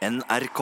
[0.00, 0.60] NRK.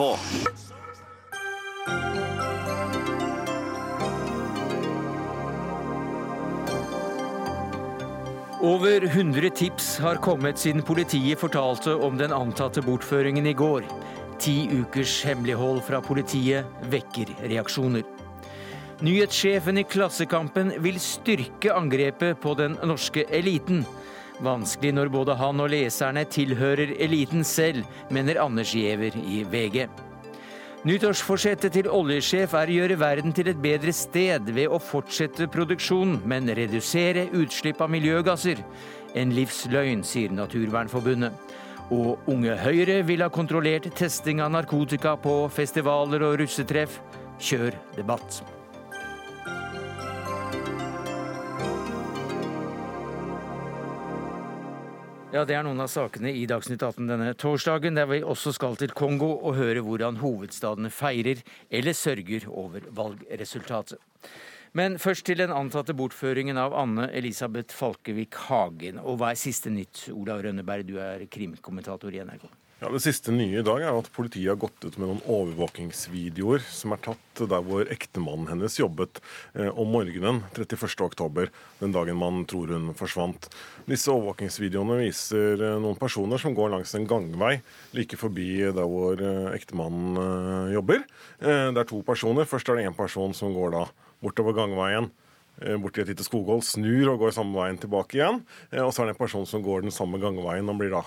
[8.61, 13.87] Over 100 tips har kommet siden politiet fortalte om den antatte bortføringen i går.
[14.43, 18.03] Ti ukers hemmelighold fra politiet vekker reaksjoner.
[18.99, 23.85] Nyhetssjefen i Klassekampen vil styrke angrepet på den norske eliten.
[24.39, 29.89] Vanskelig når både han og leserne tilhører eliten selv, mener Anders Giæver i VG.
[30.87, 36.21] Nyttårsforsettet til oljesjef er å gjøre verden til et bedre sted ved å fortsette produksjonen,
[36.23, 38.61] men redusere utslipp av miljøgasser.
[39.19, 41.35] En livsløgn, sier Naturvernforbundet.
[41.91, 47.01] Og Unge Høyre vil ha kontrollert testing av narkotika på festivaler og russetreff.
[47.43, 48.39] Kjør debatt.
[55.29, 58.73] Ja, Det er noen av sakene i Dagsnytt 18 denne torsdagen, der vi også skal
[58.81, 64.01] til Kongo og høre hvordan hovedstadene feirer eller sørger over valgresultatet.
[64.73, 68.97] Men først til den antatte bortføringen av Anne Elisabeth Falkevik Hagen.
[68.97, 72.49] Og hva er siste nytt, Olav Rønneberg, du er krimkommentator i NRK.
[72.79, 76.61] Ja, Det siste nye i dag er at politiet har gått ut med noen overvåkingsvideoer
[76.63, 79.19] som er tatt der hvor ektemannen hennes jobbet
[79.51, 81.49] eh, om morgenen 31.10,
[81.81, 83.49] den dagen man tror hun forsvant.
[83.83, 87.57] Disse overvåkingsvideoene viser eh, noen personer som går langs en gangvei
[87.99, 91.03] like forbi der hvor eh, ektemannen jobber.
[91.43, 92.47] Det er to personer.
[92.47, 93.85] Først er det én person som går da
[94.23, 95.11] bortover gangveien
[95.83, 98.45] bort til et lite skoghold, snur og går samme veien tilbake igjen.
[98.79, 101.03] Og så er det en person som går den samme gangveien og blir da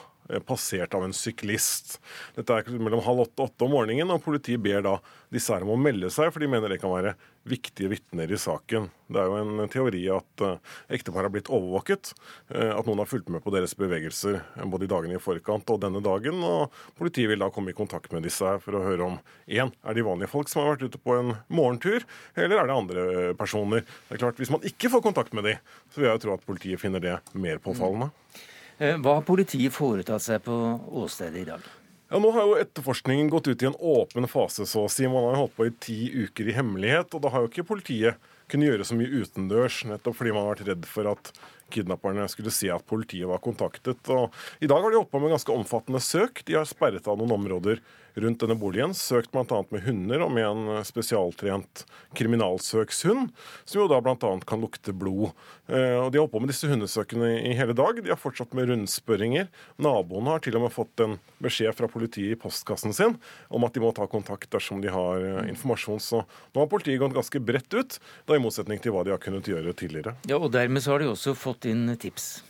[0.46, 1.98] passert av en syklist.
[2.36, 4.96] Dette er mellom halv åtte og åtte om morgenen, og politiet ber da
[5.32, 7.14] disse her om å melde seg, for de mener det kan være
[7.48, 8.88] viktige vitner i saken.
[9.12, 12.12] Det er jo en teori at uh, ektepar har blitt overvåket,
[12.54, 15.72] eh, at noen har fulgt med på deres bevegelser eh, både i dagene i forkant
[15.74, 18.84] og denne dagen, og politiet vil da komme i kontakt med disse her for å
[18.86, 19.18] høre om
[19.50, 22.06] én, er de vanlige folk som har vært ute på en morgentur,
[22.38, 23.86] eller er det andre personer?
[24.06, 25.58] Det er klart, Hvis man ikke får kontakt med de,
[25.90, 28.12] så vil jeg jo tro at politiet finner det mer påfallende.
[28.12, 28.51] Eh,
[28.82, 30.56] Hva har politiet foretatt seg på
[31.02, 31.62] åstedet i dag?
[32.10, 35.06] Ja, Nå har jo etterforskningen gått ut i en åpen fase, så å si.
[35.08, 38.18] Man har holdt på i ti uker i hemmelighet, og da har jo ikke politiet
[38.52, 41.30] kunnet gjøre så mye utendørs, nettopp fordi man har vært redd for at
[41.72, 44.02] kidnapperne skulle se at politiet var kontaktet.
[44.12, 46.42] Og I dag har de holdt på med ganske omfattende søk.
[46.44, 47.80] De har sperret av noen områder
[48.14, 48.92] rundt denne boligen.
[48.96, 49.62] Søkt bl.a.
[49.70, 51.84] med hunder og med en spesialtrent
[52.18, 53.30] kriminalsøkshund,
[53.64, 54.16] som jo da bl.a.
[54.46, 55.30] kan lukte blod.
[55.68, 57.98] Eh, Og De har holdt på med disse hundesøkene i hele dag.
[58.02, 59.48] De har fortsatt med rundspørringer.
[59.82, 63.16] Naboene har til og med fått en beskjed fra politiet i postkassen sin
[63.52, 66.00] om at de må ta kontakt dersom de har eh, informasjon.
[66.02, 69.22] Så nå har politiet gått ganske bredt ut, da i motsetning til hva de har
[69.22, 70.16] kunnet gjøre tidligere.
[70.28, 72.42] Ja, Og dermed så har de også fått inn tips.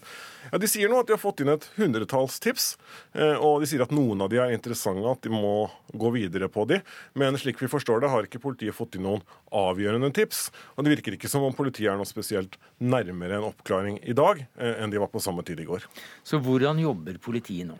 [0.50, 2.76] Ja, De sier nå at de har fått inn et hundretalls tips,
[3.14, 6.48] eh, og de sier at noen av de er interessante, at de må gå videre
[6.52, 6.80] på de.
[7.18, 9.22] Men slik vi forstår det, har ikke politiet fått inn noen
[9.54, 10.48] avgjørende tips.
[10.76, 14.42] Og det virker ikke som om politiet er noe spesielt nærmere en oppklaring i dag
[14.42, 15.86] eh, enn de var på samme tid i går.
[16.26, 17.78] Så hvordan jobber politiet nå?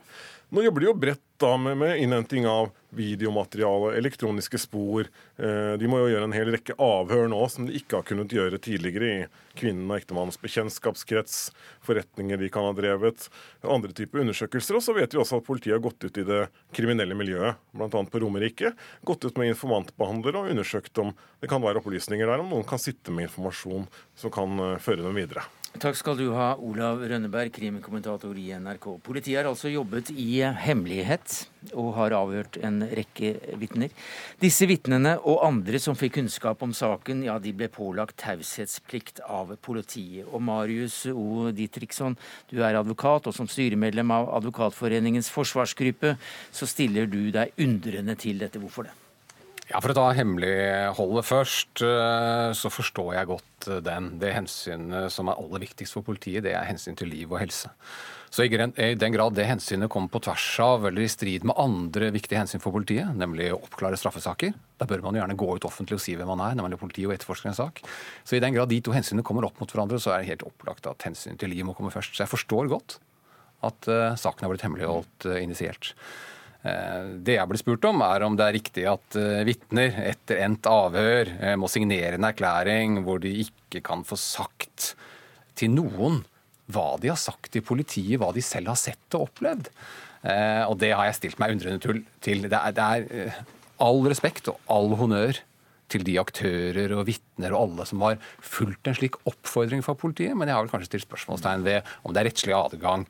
[0.52, 5.08] Nå jobber de jo bredt da med, med innhenting av videomateriale, elektroniske spor.
[5.36, 8.34] Eh, de må jo gjøre en hel rekke avhør nå som de ikke har kunnet
[8.34, 9.22] gjøre tidligere i
[9.58, 11.38] kvinnen og ektemannens bekjentskapskrets,
[11.84, 13.28] forretninger de kan ha drevet,
[13.64, 14.78] andre typer undersøkelser.
[14.78, 16.42] Og så vet vi også at politiet har gått ut i det
[16.76, 17.88] kriminelle miljøet, bl.a.
[17.88, 18.74] på Romerike.
[19.08, 22.80] Gått ut med informantbehandlere og undersøkt om det kan være opplysninger der, om noen kan
[22.80, 23.88] sitte med informasjon
[24.18, 25.48] som kan eh, føre dem videre.
[25.80, 28.84] Takk skal du ha, Olav Rønneberg, krimkommentator i NRK.
[29.02, 31.38] Politiet har altså jobbet i hemmelighet
[31.72, 33.88] og har avhørt en rekke vitner.
[34.42, 39.56] Disse vitnene og andre som fikk kunnskap om saken, ja, de ble pålagt taushetsplikt av
[39.64, 40.28] politiet.
[40.28, 41.48] Og Marius O.
[41.56, 42.18] Ditriksson,
[42.52, 46.18] du er advokat, og som styremedlem av Advokatforeningens forsvarsgruppe,
[46.52, 48.60] så stiller du deg undrende til dette.
[48.60, 49.01] Hvorfor det?
[49.72, 54.18] Ja, For å ta hemmeligholdet først, eh, så forstår jeg godt eh, den.
[54.20, 57.70] Det hensynet som er aller viktigst for politiet, det er hensyn til liv og helse.
[58.32, 62.10] Så i den grad det hensynet kommer på tvers av eller i strid med andre
[62.12, 65.66] viktige hensyn for politiet, nemlig å oppklare straffesaker, da bør man jo gjerne gå ut
[65.68, 67.82] offentlig og si hvem man er nemlig man er politi og etterforsker en sak.
[68.24, 70.46] Så i den grad de to hensynene kommer opp mot hverandre, så er det helt
[70.48, 72.16] opplagt at hensynet til liv må komme først.
[72.16, 72.96] Så jeg forstår godt
[73.68, 75.92] at uh, saken har blitt hemmeligholdt uh, initiert.
[76.62, 80.44] Eh, Det jeg ble spurt om, er om det er riktig at uh, vitner etter
[80.44, 84.92] endt avhør eh, må signere en erklæring hvor de ikke kan få sagt
[85.58, 86.20] til noen
[86.72, 89.68] hva de har sagt til politiet, hva de selv har sett og opplevd.
[90.22, 92.04] Eh, Og det har jeg stilt meg undrende til.
[92.22, 92.46] til.
[92.46, 93.40] Det er, det er eh,
[93.82, 95.40] all respekt og all honnør
[95.92, 100.32] til de aktører og vitner og alle som har fulgt en slik oppfordring fra politiet,
[100.38, 103.04] men jeg har vel kanskje stilt spørsmålstegn ved om det er rettslig adgang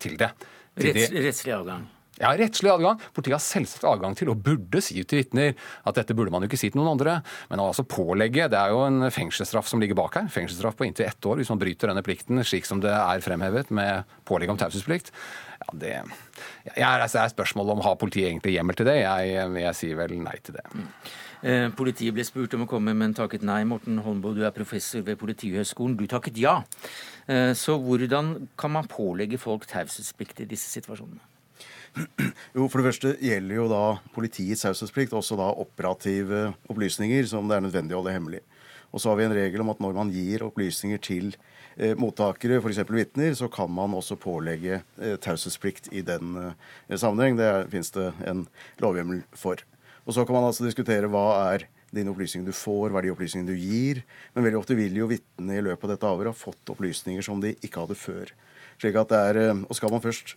[0.00, 0.30] til det.
[0.78, 1.84] Til Retts, rettslig avgang.
[2.20, 3.00] Ja, rettslig adgang.
[3.14, 6.50] Politiet har selvsagt adgang til, og burde si til vitner, at dette burde man jo
[6.50, 7.16] ikke si til noen andre.
[7.50, 10.28] Men å altså pålegge Det er jo en fengselsstraff som ligger bak her.
[10.30, 13.72] Fengselsstraff på inntil ett år hvis man bryter denne plikten, slik som det er fremhevet
[13.74, 15.10] med pålegg om taushetsplikt.
[15.64, 15.92] Ja, det,
[16.76, 19.00] ja, altså, er spørsmål om har politiet egentlig hjemmel til det.
[19.02, 20.66] Jeg, jeg sier vel nei til det.
[20.70, 20.88] Mm.
[21.44, 23.64] Eh, politiet ble spurt om å komme, men takket nei.
[23.68, 25.98] Morten Holmboe, du er professor ved Politihøgskolen.
[25.98, 26.60] Du takket ja.
[27.26, 31.33] Eh, så hvordan kan man pålegge folk taushetsplikt i disse situasjonene?
[32.54, 33.82] Jo, For det første gjelder jo da
[34.14, 38.42] politiets taushetsplikt også da operative opplysninger som det er nødvendig å holde hemmelig.
[38.94, 41.32] Og så har vi en regel om at når man gir opplysninger til
[41.74, 42.82] eh, mottakere, f.eks.
[42.86, 47.38] vitner, så kan man også pålegge eh, taushetsplikt i den eh, sammenheng.
[47.40, 48.44] Det finnes det en
[48.82, 49.62] lovhjemmel for.
[50.04, 53.14] Og så kan man altså diskutere hva er dine opplysninger du får, hva er de
[53.14, 54.02] opplysningene du gir.
[54.34, 57.42] Men veldig ofte vil jo vitnene i løpet av dette avhøret ha fått opplysninger som
[57.42, 58.34] de ikke hadde før.
[58.82, 60.36] Slik at det er, eh, Og skal man først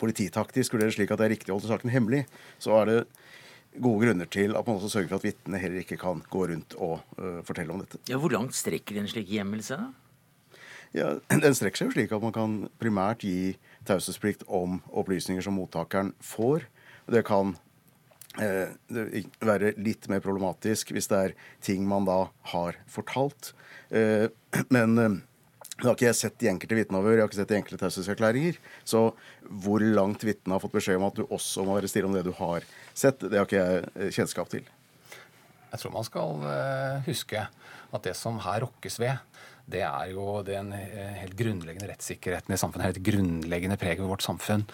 [0.00, 2.24] polititaktisk vurderer slik at det er riktig å holde saken hemmelig,
[2.62, 2.98] så er det
[3.74, 6.76] gode grunner til at man også sørger for at vitnene heller ikke kan gå rundt
[6.78, 7.98] og uh, fortelle om dette.
[8.10, 9.90] Ja, Hvor langt strekker en slik hjemmel seg?
[10.94, 13.56] Ja, Den strekker seg jo slik at man kan primært gi
[13.88, 16.68] taushetsplikt om opplysninger som mottakeren får.
[17.10, 17.56] Det kan
[18.40, 18.70] eh,
[19.44, 23.52] være litt mer problematisk hvis det er ting man da har fortalt.
[23.90, 24.30] Eh,
[24.74, 25.22] men
[25.74, 28.58] det har ikke jeg sett i enkelte vitneavhør, jeg har ikke sett i enkelte taushetserklæringer.
[28.86, 29.00] Så
[29.64, 32.22] hvor langt vitnet har fått beskjed om at du også må være stille om det
[32.26, 34.68] du har sett, det har ikke jeg eh, kjennskap til.
[35.72, 37.42] Jeg tror man skal eh, huske
[37.94, 39.18] at det som her rokkes ved,
[39.70, 42.90] det er jo den eh, helt grunnleggende rettssikkerheten i samfunnet.
[42.90, 44.66] Helt grunnleggende preg ved vårt samfunn.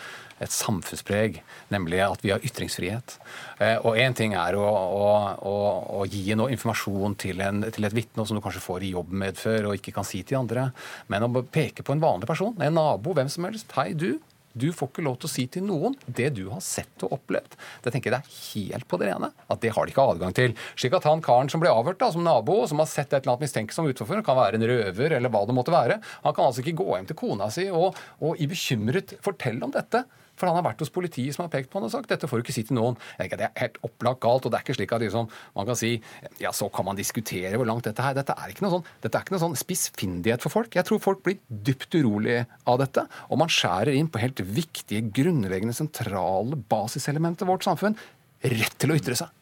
[0.42, 1.38] Et samfunnspreg,
[1.70, 3.14] nemlig at vi har ytringsfrihet.
[3.62, 5.12] Eh, og én ting er å, å,
[5.46, 5.54] å,
[6.00, 9.70] å, gi noe informasjon til, en, til et vitne som du kanskje får i jobbmedfør
[9.70, 10.70] og ikke kan si til andre,
[11.12, 13.70] men å peke på en vanlig person, en nabo, hvem som helst.
[13.78, 14.16] Hei, du.
[14.52, 17.54] Du får ikke lov til å si til noen det du har sett og opplevd.
[17.84, 20.34] Det tenker jeg det er helt på det rene at det har de ikke adgang
[20.36, 20.56] til.
[20.74, 23.36] Slik at han karen som ble avhørt da, som nabo, som har sett et eller
[23.36, 26.64] annet mistenksomt utenfor, kan være en røver eller hva det måtte være, han kan altså
[26.64, 30.02] ikke gå hjem til kona si og, og i bekymret fortelle om dette.
[30.40, 32.40] For han har vært hos politiet som har pekt på han og sagt dette får
[32.40, 32.96] du ikke si til noen.
[33.20, 34.46] Det er helt opplagt galt.
[34.46, 35.92] og Det er ikke slik at liksom, man kan si
[36.40, 38.16] ja, så kan man diskutere hvor langt dette er.
[38.16, 40.76] Dette er ikke noe sånn, dette er ikke noe sånn spissfindighet for folk.
[40.78, 43.04] Jeg tror folk blir dypt urolige av dette.
[43.28, 47.98] Og man skjærer inn på helt viktige, grunnleggende, sentrale basiselementer i vårt samfunn.
[48.40, 49.39] Rett til å ytre seg.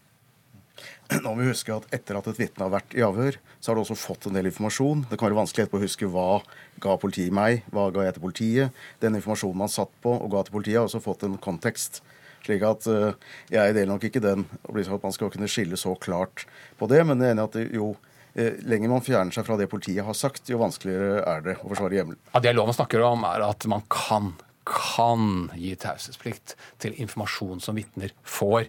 [1.24, 3.78] Nå må vi huske at Etter at et vitne har vært i avhør, så har
[3.78, 5.06] du også fått en del informasjon.
[5.08, 6.26] Det kan være vanskelig etterpå å huske hva
[6.84, 8.82] ga politiet meg, hva ga jeg til politiet.
[9.00, 12.02] Den informasjonen man satt på og ga til politiet, har også fått en kontekst.
[12.44, 13.16] Slik at uh,
[13.50, 16.44] Jeg deler nok ikke den at man skal kunne skille så klart
[16.78, 19.70] på det, men jeg er enig at jo uh, lenger man fjerner seg fra det
[19.72, 22.20] politiet har sagt, jo vanskeligere er det å forsvare hjemmelen.
[22.34, 24.34] Ja, det loven snakker om, er at man kan
[24.68, 28.68] kan gi taushetsplikt til informasjon som vitner får.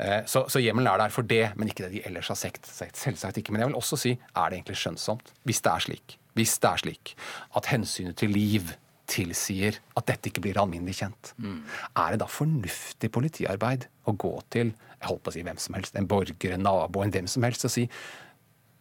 [0.00, 2.62] Eh, så, så hjemmelen er der for det, men ikke det de ellers har sett.
[2.70, 3.54] Selvsagt ikke.
[3.54, 6.70] Men jeg vil også si er det egentlig skjønnsomt, hvis det er slik, hvis det
[6.70, 7.16] er slik
[7.58, 8.74] at hensynet til liv
[9.10, 11.32] tilsier at dette ikke blir alminnelig kjent.
[11.42, 11.64] Mm.
[11.98, 14.70] Er det da fornuftig politiarbeid å gå til
[15.00, 17.44] jeg holdt på å si hvem som helst, en borger, en nabo, en hvem som
[17.46, 17.86] helst, og si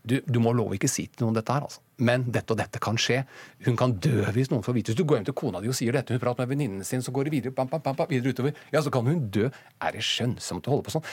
[0.04, 1.84] du, du må love ikke si til noen dette her, altså.
[2.00, 3.22] Men dette og dette kan skje.
[3.66, 5.76] Hun kan dø hvis noen får vite Hvis du går hjem til kona di og
[5.76, 8.32] sier dette, hun prater med venninnen sin, så går det videre, bam, bam, bam, videre
[8.32, 8.56] utover.
[8.72, 9.50] Ja, så kan hun dø.
[9.84, 11.08] Er det skjønnsomt å holde på sånn?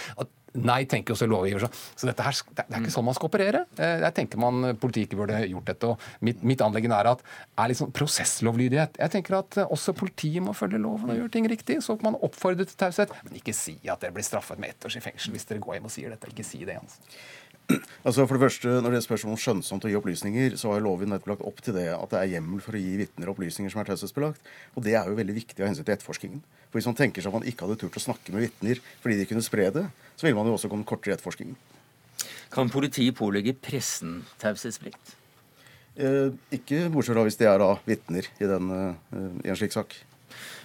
[0.57, 1.67] Nei, tenker også lovgiver.
[1.99, 3.65] Så dette her, det er ikke sånn man skal operere.
[3.77, 5.91] Eh, jeg tenker man politiet burde gjort dette.
[5.91, 7.25] og Mitt, mitt anliggende er at
[7.61, 8.97] er sånn prosesslovlydighet.
[9.03, 11.81] Jeg tenker at eh, også politiet må følge loven og gjøre ting riktig.
[11.85, 14.97] Så man oppfordre til taushet, men ikke si at dere blir straffet med ett års
[14.97, 16.33] i fengsel hvis dere går hjem og sier dette.
[16.33, 16.79] Ikke si det.
[16.81, 17.19] Altså.
[18.07, 20.85] Altså for det første, Når det er spørsmål om skjønnsomt å gi opplysninger, så har
[20.85, 23.73] loven nettopp lagt opp til det at det er hjemmel for å gi vitner opplysninger
[23.73, 24.51] som er taushetsbelagt.
[24.79, 26.45] Og det er jo veldig viktig av hensyn til etterforskningen.
[26.71, 29.19] For Hvis man tenker seg at man ikke hadde turt å snakke med vitner fordi
[29.19, 31.59] de kunne spre det, så ville man jo også kommet kortere i etterforskningen.
[32.55, 35.17] Kan politiet pålegge pressen taushetsplikt?
[35.97, 39.75] Eh, ikke bortsett fra hvis de er da vitner i, den, eh, i en slik
[39.75, 39.97] sak.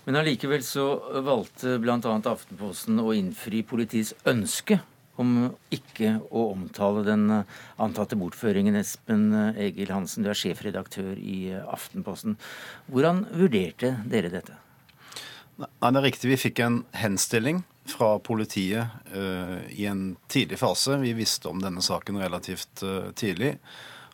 [0.05, 0.86] Men allikevel så
[1.25, 1.98] valgte bl.a.
[1.98, 4.81] Aftenposten å innfri politiets ønske
[5.21, 5.35] om
[5.73, 8.77] ikke å omtale den eh, antatte bortføringen.
[8.79, 12.37] Espen eh, Egil Hansen, du er sjefredaktør i eh, Aftenposten.
[12.91, 14.57] Hvordan vurderte dere dette?
[15.61, 16.31] Nei, Det er riktig.
[16.31, 20.95] Vi fikk en henstilling fra politiet uh, i en tidlig fase.
[21.01, 23.55] Vi visste om denne saken relativt uh, tidlig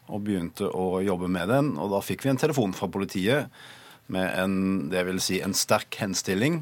[0.08, 1.74] og begynte å jobbe med den.
[1.76, 3.52] Og da fikk vi en telefon fra politiet
[4.12, 4.56] med en,
[4.92, 6.62] det vil si en sterk henstilling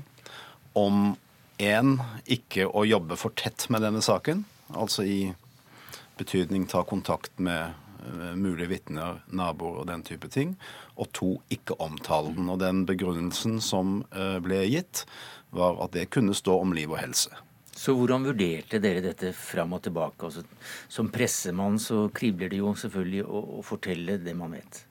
[0.75, 1.13] om
[1.61, 4.43] Én, ikke å jobbe for tett med denne saken.
[4.75, 5.19] Altså i
[6.19, 7.73] betydning ta kontakt med
[8.37, 10.53] mulige vitner, naboer og den type ting.
[10.99, 12.51] Og to, ikke omtale den.
[12.51, 15.05] Og den begrunnelsen som ble gitt,
[15.55, 17.31] var at det kunne stå om liv og helse.
[17.75, 20.29] Så hvordan vurderte dere dette fram og tilbake?
[20.29, 20.45] Altså,
[20.87, 24.85] som pressemann så kribler det jo selvfølgelig å, å fortelle det man vet.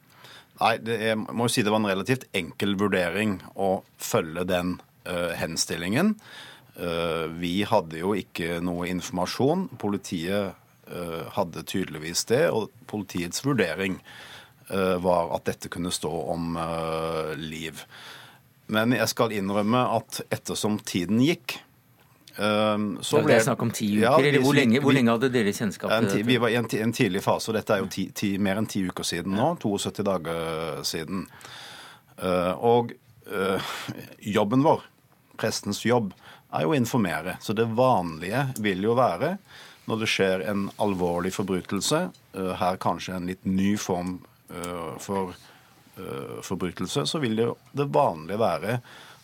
[0.60, 4.76] Nei, jeg må jo si det var en relativt enkel vurdering å følge den
[5.08, 6.12] uh, henstillingen.
[6.74, 9.68] Uh, vi hadde jo ikke noe informasjon.
[9.78, 10.54] Politiet
[10.90, 14.00] uh, hadde tydeligvis det, og politiets vurdering
[14.64, 16.54] var at dette kunne stå om
[17.36, 17.82] liv.
[18.72, 21.58] Men jeg skal innrømme at ettersom tiden gikk,
[22.32, 22.40] så
[23.20, 25.52] ble, det er snakk om ti uker, ja, vi, hvor lenge, hvor lenge, hadde dere
[25.52, 26.24] kjennskap til dette?
[26.30, 28.70] Vi var i en, en, tidlig fase, og dette er jo ti, ti, mer enn
[28.72, 29.50] ti uker siden nå.
[29.60, 31.26] 72 dager siden.
[32.72, 32.96] Og
[34.38, 34.88] jobben vår,
[35.36, 36.16] prestens jobb,
[36.54, 37.36] er jo å informere.
[37.42, 39.34] Så det vanlige vil jo være,
[39.90, 42.04] når det skjer en alvorlig forbrytelse,
[42.38, 44.20] uh, her kanskje en litt ny form
[45.02, 45.32] for
[46.44, 48.74] forbrytelse, så vil det, det vanlige være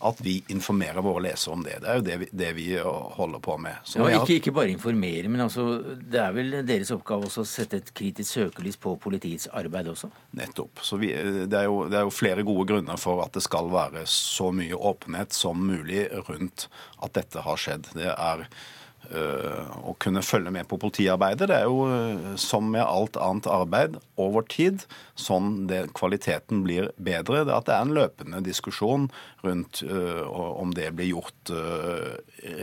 [0.00, 1.76] at vi informerer våre lesere om det.
[1.82, 3.92] Det er jo det vi, det vi holder på med.
[3.96, 5.66] Ja, ikke, ikke, bare informere, men altså,
[6.00, 10.08] det er vel deres oppgave også å sette et kritisk søkelys på politiets arbeid også?
[10.40, 10.80] Nettopp.
[10.86, 13.68] Så vi, det, er jo, det er jo flere gode grunner for at det skal
[13.72, 16.70] være så mye åpenhet som mulig rundt
[17.04, 17.92] at dette har skjedd.
[17.96, 18.79] Det er Eh,
[19.10, 21.48] å kunne følge med på politiarbeidet.
[21.50, 24.84] Det er jo eh, som med alt annet arbeid over tid,
[25.18, 27.42] sånn det, kvaliteten blir bedre.
[27.46, 29.08] Det at det er en løpende diskusjon
[29.44, 32.12] rundt uh, om det blir gjort uh,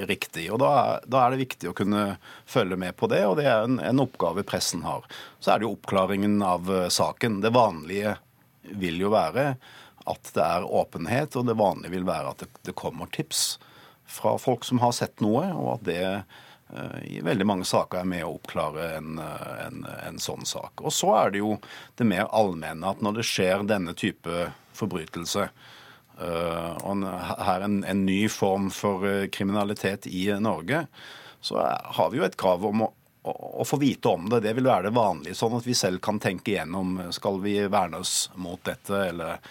[0.10, 0.46] riktig.
[0.54, 2.04] Og da er, da er, det viktig å kunne
[2.46, 5.08] følge med på det, og det er en, en oppgave pressen har.
[5.42, 7.42] Så er det jo oppklaringen av uh, saken.
[7.44, 8.16] Det vanlige
[8.78, 9.56] vil jo være
[10.08, 13.58] at det er åpenhet, og det vanlige vil være at det, det kommer tips
[14.08, 18.10] fra folk som har sett noe, og at det eh, i veldig mange saker er
[18.10, 20.82] med å oppklare en, eh, en, en, sånn sak.
[20.82, 21.58] Og så er det jo
[22.00, 25.50] det mer allmenne at når det skjer denne type forbrytelse,
[26.18, 27.08] eh, og
[27.50, 30.86] her en, en ny form for kriminalitet i Norge,
[31.44, 32.94] så har vi jo et krav om å
[33.28, 34.40] å få vite om det.
[34.40, 38.00] Det vil være det vanlige, sånn at vi selv kan tenke igjennom skal vi verne
[38.00, 39.42] oss mot dette, eller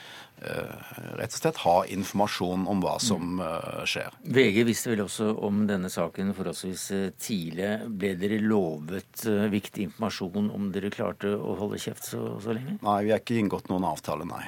[1.17, 4.17] rett og slett ha informasjon om hva som eh, skjer.
[4.37, 7.71] VG visste vel også om denne saken forholdsvis eh, tidlig.
[7.89, 12.79] Ble dere lovet viktig informasjon om dere klarte å holde kjeft så, så lenge?
[12.85, 14.45] Nei, vi har ikke inngått noen avtale, nei.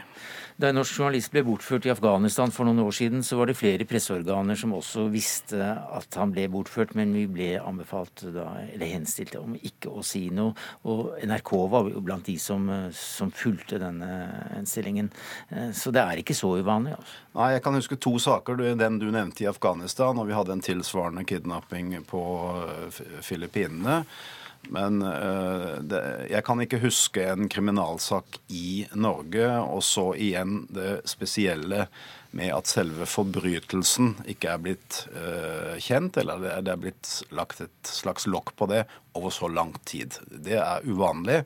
[0.59, 3.55] Da en norsk journalist ble bortført i Afghanistan for noen år siden, så var det
[3.55, 8.91] flere presseorganer som også visste at han ble bortført, men vi ble anbefalt da, eller
[8.91, 10.57] henstilt om ikke å si noe.
[10.91, 14.11] Og NRK var jo blant de som, som fulgte denne
[14.57, 15.13] henstillingen.
[15.79, 16.97] Så det er ikke så uvanlig.
[16.99, 17.23] Altså.
[17.39, 18.59] Nei, Jeg kan huske to saker.
[18.83, 22.25] Den du nevnte i Afghanistan, og vi hadde en tilsvarende kidnapping på
[22.65, 24.01] eh, Filippinene.
[24.69, 26.01] Men uh, det,
[26.31, 31.87] jeg kan ikke huske en kriminalsak i Norge, og så igjen det spesielle
[32.37, 37.93] med at selve forbrytelsen ikke er blitt uh, kjent, eller det, er blitt lagt et
[37.93, 38.85] slags lokk på det
[39.17, 40.19] over så lang tid.
[40.29, 41.45] Det er uvanlig.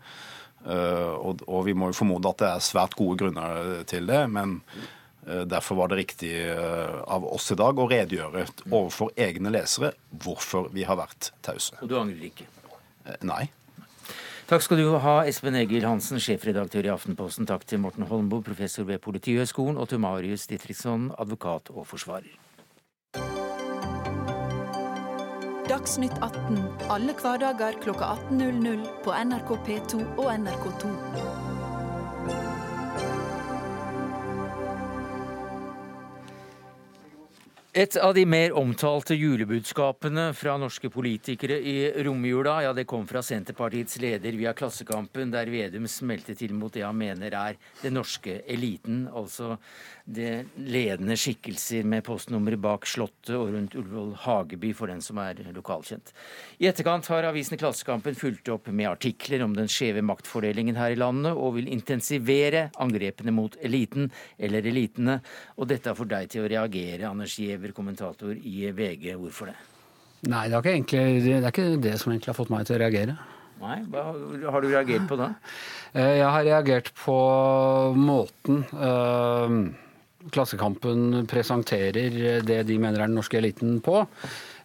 [0.63, 4.25] Uh, og, og, vi må jo formode at det er svært gode grunner til det.
[4.31, 4.61] men
[5.23, 8.43] Derfor var det riktig av oss i dag å redegjøre
[8.73, 9.93] overfor egne lesere
[10.25, 11.79] hvorfor vi har vært tause.
[11.79, 12.49] Og du angrer ikke?
[13.07, 13.51] Eh, nei.
[14.51, 17.47] Takk skal du ha, Espen Egil Hansen, sjefredaktør i Aftenposten.
[17.49, 22.35] Takk til Morten Holmboe, professor ved Politihøgskolen, og til Marius Ditriksson, advokat og forsvarer.
[25.71, 26.59] Dagsnytt 18
[26.91, 31.52] alle hverdager kl 18.00 på NRK P2 og NRK2.
[37.75, 43.23] Et av de mer omtalte julebudskapene fra norske politikere i romjula, ja, det kom fra
[43.25, 48.43] Senterpartiets leder via Klassekampen, der Vedum smelte til mot det han mener er den norske
[48.45, 49.55] eliten, altså
[50.05, 55.39] det ledende skikkelser med postnummeret bak Slottet og rundt Ullevål Hageby, for den som er
[55.55, 56.13] lokalkjent.
[56.59, 60.99] I etterkant har avisen Klassekampen fulgt opp med artikler om den skjeve maktfordelingen her i
[60.99, 65.21] landet, og vil intensivere angrepene mot eliten, eller elitene.
[65.57, 69.13] Og dette har fått deg til å reagere, Anders Giæver, kommentator i VG.
[69.21, 69.59] Hvorfor det?
[70.31, 72.77] Nei, det er, ikke egentlig, det er ikke det som egentlig har fått meg til
[72.77, 73.17] å reagere.
[73.63, 74.03] Nei, Hva
[74.51, 75.29] har du reagert på da?
[75.95, 77.17] Eh, jeg har reagert på
[77.95, 79.57] måten øh,
[80.31, 84.05] Klassekampen presenterer det de mener er den norske eliten på.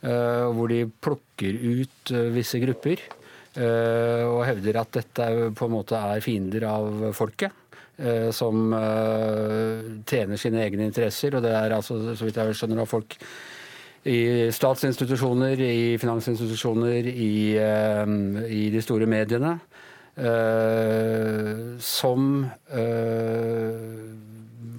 [0.06, 5.74] Eh, hvor de plukker ut eh, visse grupper eh, og hevder at dette på en
[5.74, 7.64] måte er fiender av folket.
[8.30, 8.76] Som
[10.06, 11.34] tjener sine egne interesser.
[11.34, 13.16] Og det er altså, så vidt jeg skjønner, av folk
[14.06, 14.20] i
[14.54, 19.56] statsinstitusjoner, i finansinstitusjoner, i, i de store mediene.
[21.82, 22.30] som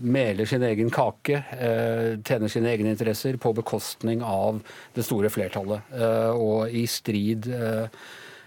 [0.02, 4.61] meler sin egen kake, eh, tjener sine egne interesser på bekostning av
[4.95, 5.83] det store flertallet.
[5.93, 7.88] eh, og i strid eh,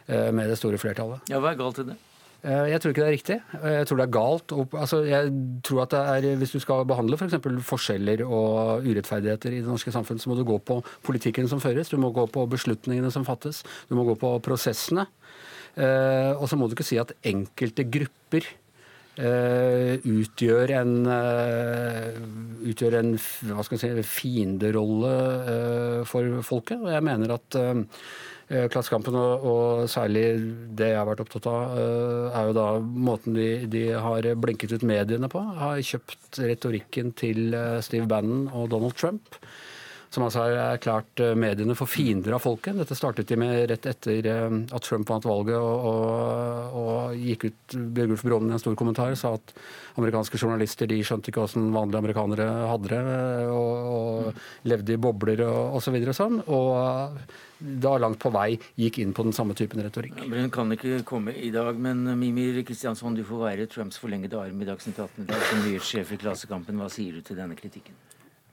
[0.08, 1.22] med det store flertallet.
[1.30, 1.98] Ja, Hva er galt i det?
[2.42, 3.36] Jeg tror ikke det er riktig.
[3.62, 4.54] Jeg tror det er galt.
[4.74, 5.30] Altså, jeg
[5.62, 7.36] tror at det er, Hvis du skal behandle f.eks.
[7.38, 11.62] For forskjeller og urettferdigheter i det norske samfunn, så må du gå på politikken som
[11.62, 15.06] føres, du må gå på beslutningene som fattes, du må gå på prosessene.
[15.78, 18.50] Og så må du ikke si at enkelte grupper
[19.22, 22.20] utgjør en, eh,
[22.72, 25.14] utgjør en si, fienderolle
[25.54, 26.82] eh, for folket.
[26.82, 27.82] Og jeg mener at eh,
[28.50, 30.26] eh, Klassekampen, og, og særlig
[30.78, 34.74] det jeg har vært opptatt av, eh, er jo da måten de, de har blinket
[34.78, 35.44] ut mediene på.
[35.62, 39.38] Har kjøpt retorikken til eh, Steve Bannon og Donald Trump.
[40.12, 42.76] Som altså har erklært eh, mediene for fiender av folket.
[42.76, 47.46] Dette startet de med rett etter eh, at Trump vant valget og, og, og gikk
[47.48, 49.54] ut Bjørgulf Brånen i en stor kommentar sa at
[49.96, 55.00] amerikanske journalister de skjønte ikke hvordan vanlige amerikanere hadde det, eh, og, og levde i
[55.08, 55.96] bobler og osv.
[56.02, 60.26] Og, så sånn, og da langt på vei gikk inn på den samme typen retorikk.
[60.28, 64.60] Hun kan ikke komme i dag, men Mimir Kristiansson, du får være Trumps forlengede arm
[64.60, 66.82] i Dagsnytt 18 i dag som nyhetssjef i Klassekampen.
[66.82, 67.96] Hva sier du til denne kritikken?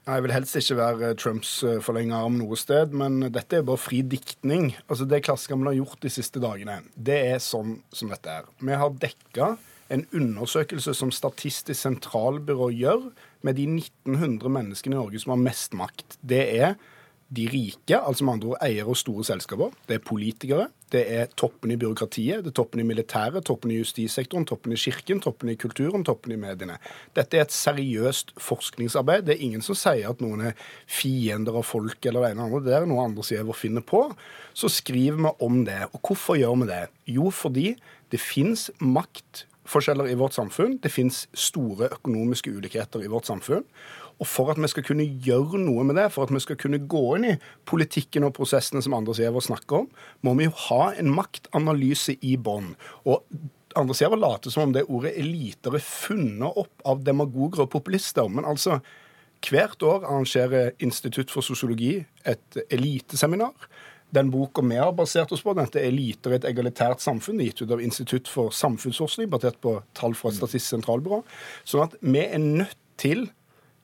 [0.09, 3.77] Jeg vil helst ikke være Trumps eh, forlenga arm noe sted, men dette er bare
[3.77, 4.71] fri diktning.
[4.87, 8.47] Altså Det Klassekampen har gjort de siste dagene, det er sånn som dette er.
[8.57, 9.51] Vi har dekka
[9.93, 13.09] en undersøkelse som Statistisk sentralbyrå gjør
[13.45, 16.17] med de 1900 menneskene i Norge som har mest makt.
[16.25, 16.73] Det er
[17.29, 19.73] de rike, altså med andre ord eiere og store selskaper.
[19.87, 20.67] Det er politikere.
[20.89, 24.79] Det er toppen i byråkratiet, det er toppen i militæret, toppen i justissektoren, toppen i
[24.81, 26.79] kirken, toppen i kulturen, toppen i mediene.
[27.13, 29.27] Dette er et seriøst forskningsarbeid.
[29.27, 32.57] Det er ingen som sier at noen er fiender av folk eller det ene eller
[32.57, 32.63] andre.
[32.65, 34.07] Det er noe andre sier å finne på.
[34.57, 35.83] Så skriver vi om det.
[35.93, 36.81] Og hvorfor gjør vi det?
[37.19, 37.75] Jo, fordi
[38.09, 40.79] det fins maktforskjeller i vårt samfunn.
[40.81, 43.67] Det fins store økonomiske ulikheter i vårt samfunn.
[44.19, 46.81] Og for at vi skal kunne gjøre noe med det, for at vi skal kunne
[46.91, 47.37] gå inn i
[47.69, 49.87] politikken og prosessene som Anders Giæver snakker om,
[50.27, 52.73] må vi jo ha en maktanalyse i bånn.
[53.79, 58.27] Anders Giæver later som om det ordet eliter er funnet opp av demagoger og populister.
[58.27, 58.81] Men altså,
[59.47, 61.95] hvert år arrangerer Institutt for sosiologi
[62.27, 63.55] et eliteseminar.
[64.11, 67.61] Den boka vi har basert oss på, dette er 'Eliter i et egalitært samfunn', gitt
[67.61, 71.23] ut av Institutt for samfunnsforskning, basert på tall fra Statistisk sentralbyrå.
[71.63, 73.29] Sånn at vi er nødt til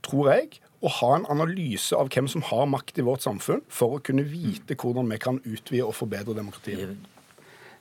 [0.06, 3.98] tror jeg, å ha en analyse av hvem som har makt i vårt samfunn, for
[3.98, 6.96] å kunne vite hvordan vi kan utvide og forbedre demokratiet.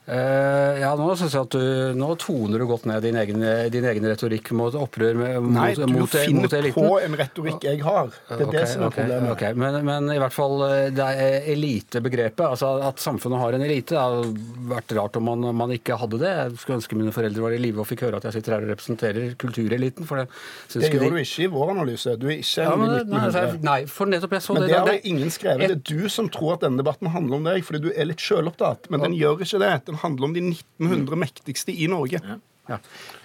[0.05, 3.41] Eh, ja, nå synes jeg at du, nå toner du godt ned din egen,
[3.73, 7.65] din egen retorikk mot opprør med, mot, Nei, du mot, finner mot på en retorikk
[7.65, 8.11] jeg har.
[8.29, 9.31] Det er det som er okay, problemet.
[9.33, 9.57] Okay.
[9.57, 13.95] Men, men i hvert fall eh, det er elitebegrepet, altså at samfunnet har en elite,
[13.95, 14.29] det har
[14.75, 16.33] vært rart om man, man ikke hadde det.
[16.35, 18.67] Jeg skulle ønske mine foreldre var i live og fikk høre at jeg sitter her
[18.67, 20.05] og representerer kultureliten.
[20.05, 20.27] for det
[20.75, 22.15] Det gjør de- du ikke i vår analyse.
[22.21, 23.63] Du er ikke Ja, men, det- nei, altså, 1900.
[23.71, 24.69] nei, for nettopp jeg så Men det.
[24.69, 25.65] det har det- jo ingen skrevet.
[25.65, 28.21] Det er du som tror at denne debatten handler om deg, fordi du er litt
[28.21, 28.89] sjølopptatt.
[28.89, 29.85] Men den gjør ikke det.
[29.85, 32.21] Den handler om de 1900 mektigste i Norge.
[32.65, 32.79] Ja.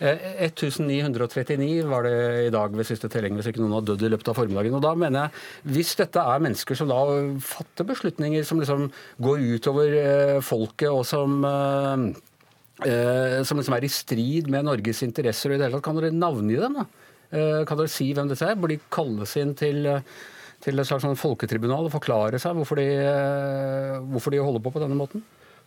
[0.04, 4.10] Eh, 1939 var det i dag ved siste telling, hvis ikke noen har dødd i
[4.12, 4.76] løpet av formiddagen.
[4.76, 6.98] Og da mener jeg, Hvis dette er mennesker som da
[7.40, 12.04] fatter beslutninger som liksom går utover eh, folket, og som eh,
[12.84, 15.96] eh, som liksom er i strid med Norges interesser, og i det hele tatt, kan
[15.96, 16.82] dere navngi dem?
[16.82, 16.86] da?
[17.30, 18.60] Eh, kan dere si hvem dette er?
[18.60, 20.04] Bør de kalles inn til eh,
[20.60, 24.72] til et slags sånn folketribunal og forklare seg hvorfor de, eh, hvorfor de holder på
[24.74, 25.22] på denne måten?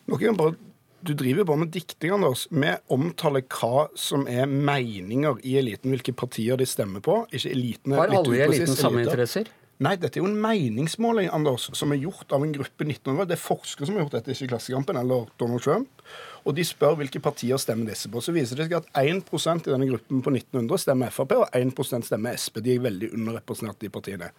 [0.06, 0.58] Nå kan jeg bare,
[1.04, 2.46] du driver jo bare med dikting, Anders.
[2.52, 7.24] Vi omtaler hva som er meninger i eliten, hvilke partier de stemmer på.
[7.32, 9.52] Ikke eliten Har alle i eliten samme interesser?
[9.84, 13.26] Nei, dette er jo en meningsmåling, Anders, som er gjort av en gruppe 1900.
[13.28, 16.06] Det er forskere som har gjort dette, ikke Klassekampen eller Donald Trump.
[16.48, 18.22] Og de spør hvilke partier stemmer disse på.
[18.24, 22.08] Så viser det seg at 1% i denne gruppen på 1900 stemmer Frp, og 1%
[22.08, 22.62] stemmer Sp.
[22.64, 24.30] De er veldig underrepresentert, de partiene.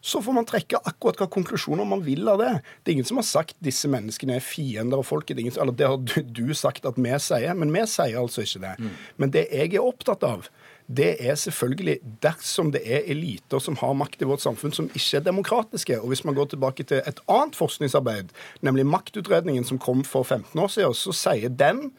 [0.00, 2.52] Så får man trekke akkurat hva konklusjoner man vil av det.
[2.82, 5.38] Det er ingen som har sagt disse menneskene er fiender av folket.
[5.38, 8.46] Det, er eller det har du, du sagt at vi sier, men vi sier altså
[8.46, 8.74] ikke det.
[9.18, 10.46] Men det jeg er opptatt av,
[10.88, 15.18] det er selvfølgelig dersom det er eliter som har makt i vårt samfunn som ikke
[15.18, 15.98] er demokratiske.
[16.00, 18.30] Og hvis man går tilbake til et annet forskningsarbeid,
[18.64, 21.90] nemlig Maktutredningen som kom for 15 år siden, så sier den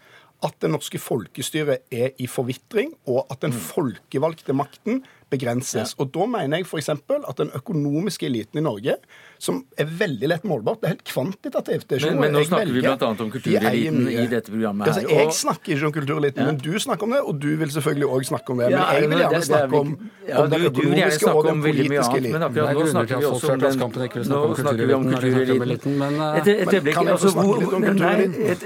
[0.46, 5.96] at det norske folkestyret er i forvitring, og at den folkevalgte makten begrenses.
[6.00, 6.90] Og da mener jeg f.eks.
[6.90, 8.96] at den økonomiske eliten i Norge,
[9.40, 11.88] som er veldig lett målbart, det er helt kvantitativt.
[11.88, 12.98] Det er ikke Men, noe men nå jeg snakker vi velger.
[13.00, 13.10] bl.a.
[13.24, 15.10] om kultureliten i dette programmet Altså, her.
[15.16, 18.10] jeg og- snakker ikke om kultureliten, men du snakker om det, og du vil selvfølgelig
[18.10, 18.70] òg snakke om det.
[18.70, 19.94] Men jeg vil gjerne er snakke om,
[20.44, 22.44] om den økonomiske og den politiske men eliten.
[22.44, 23.78] akkurat nå snakker vi også om den
[24.30, 25.94] Nå snakker vi om kultureliten
[26.40, 27.30] Et, øyeblikk, jeg altså,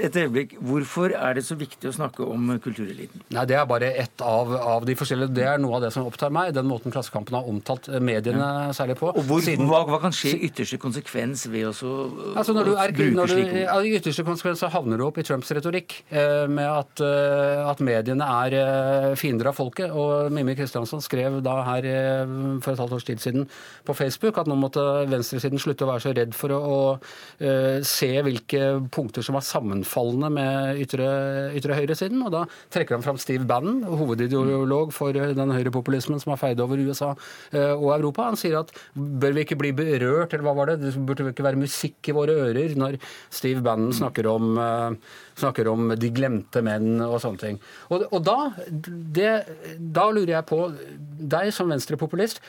[0.04, 0.54] et øyeblikk.
[0.60, 3.22] Hvorfor er det så viktig å snakke om kultureliten?
[3.30, 5.34] Nei, Det er bare ett av, av de forskjellige.
[5.34, 6.53] Det er noe av det som opptar meg.
[6.54, 9.08] Den måten Klassekampen har omtalt mediene mediene særlig på.
[9.10, 11.90] Og hvor, Siden- hva, hva kan skje i ytterste konsekvens ved å så,
[12.38, 13.60] Altså når du er, bruke når du, slike ord?
[13.64, 17.62] ja, I ytterste konsekvens så havner du opp i Trumps retorikk eh, med at, eh,
[17.70, 19.90] at mediene er eh, fiender av folket.
[19.90, 23.48] Og Mimmi Kristiansson skrev da her eh, for et halvt års tid siden
[23.84, 26.80] på Facebook at nå måtte venstresiden slutte å være så redd for å, å
[27.42, 28.62] eh, se hvilke
[28.94, 31.08] punkter som var sammenfallende med ytre,
[31.58, 32.22] ytre høyresiden.
[32.26, 36.62] Og da trekker han fram Steve Bannon, hovedideolog for eh, den høyrepopulismen som har feid
[36.64, 37.10] over USA
[37.52, 38.28] eh, og Europa.
[38.30, 40.78] Han sier at bør vi ikke bli berørt, eller hva var det?
[40.84, 42.98] Det burde ikke være musikk i våre ører når
[43.32, 47.62] Steve Bannon snakker om, eh, snakker om de glemte menn og sånne ting.
[47.90, 49.32] Og, og da, det,
[49.78, 50.60] da lurer jeg på,
[51.34, 52.42] deg som venstrepopulist,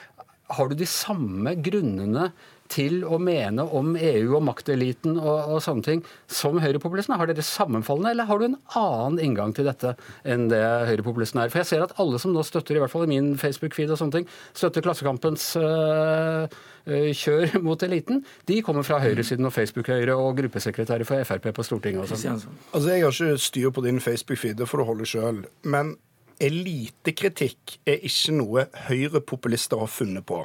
[0.56, 2.30] har du de samme grunnene
[2.72, 7.18] til å mene om EU og makteliten og, og sånne ting som høyrepopulistene?
[7.20, 9.96] Har dere sammenfallende, eller har du en annen inngang til dette
[10.28, 11.54] enn det høyrepopulistene er?
[11.54, 14.02] For jeg ser at alle som nå støtter, i hvert fall i min Facebook-feed og
[14.02, 16.48] sånne ting, støtter Klassekampens øh,
[16.90, 21.68] øh, kjør mot eliten, de kommer fra høyresiden og Facebook-høyre og gruppesekretærer for Frp på
[21.68, 22.42] Stortinget og sånn.
[22.72, 25.46] Altså, Jeg har ikke styr på din Facebook-feed, det får du holde sjøl.
[25.64, 25.96] Men
[26.44, 30.42] elitekritikk er ikke noe høyrepopulister har funnet på.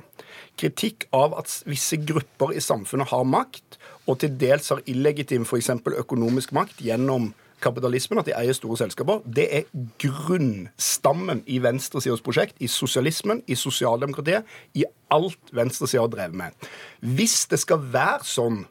[0.61, 5.72] Kritikk av at visse grupper i samfunnet har makt, og til dels har illegitim f.eks.
[6.03, 12.57] økonomisk makt gjennom kapitalismen, at de eier store selskaper, det er grunnstammen i venstresidas prosjekt,
[12.61, 16.70] i sosialismen, i sosialdemokratiet, i alt venstresida har drevet med.
[17.00, 18.62] Hvis det skal være sånn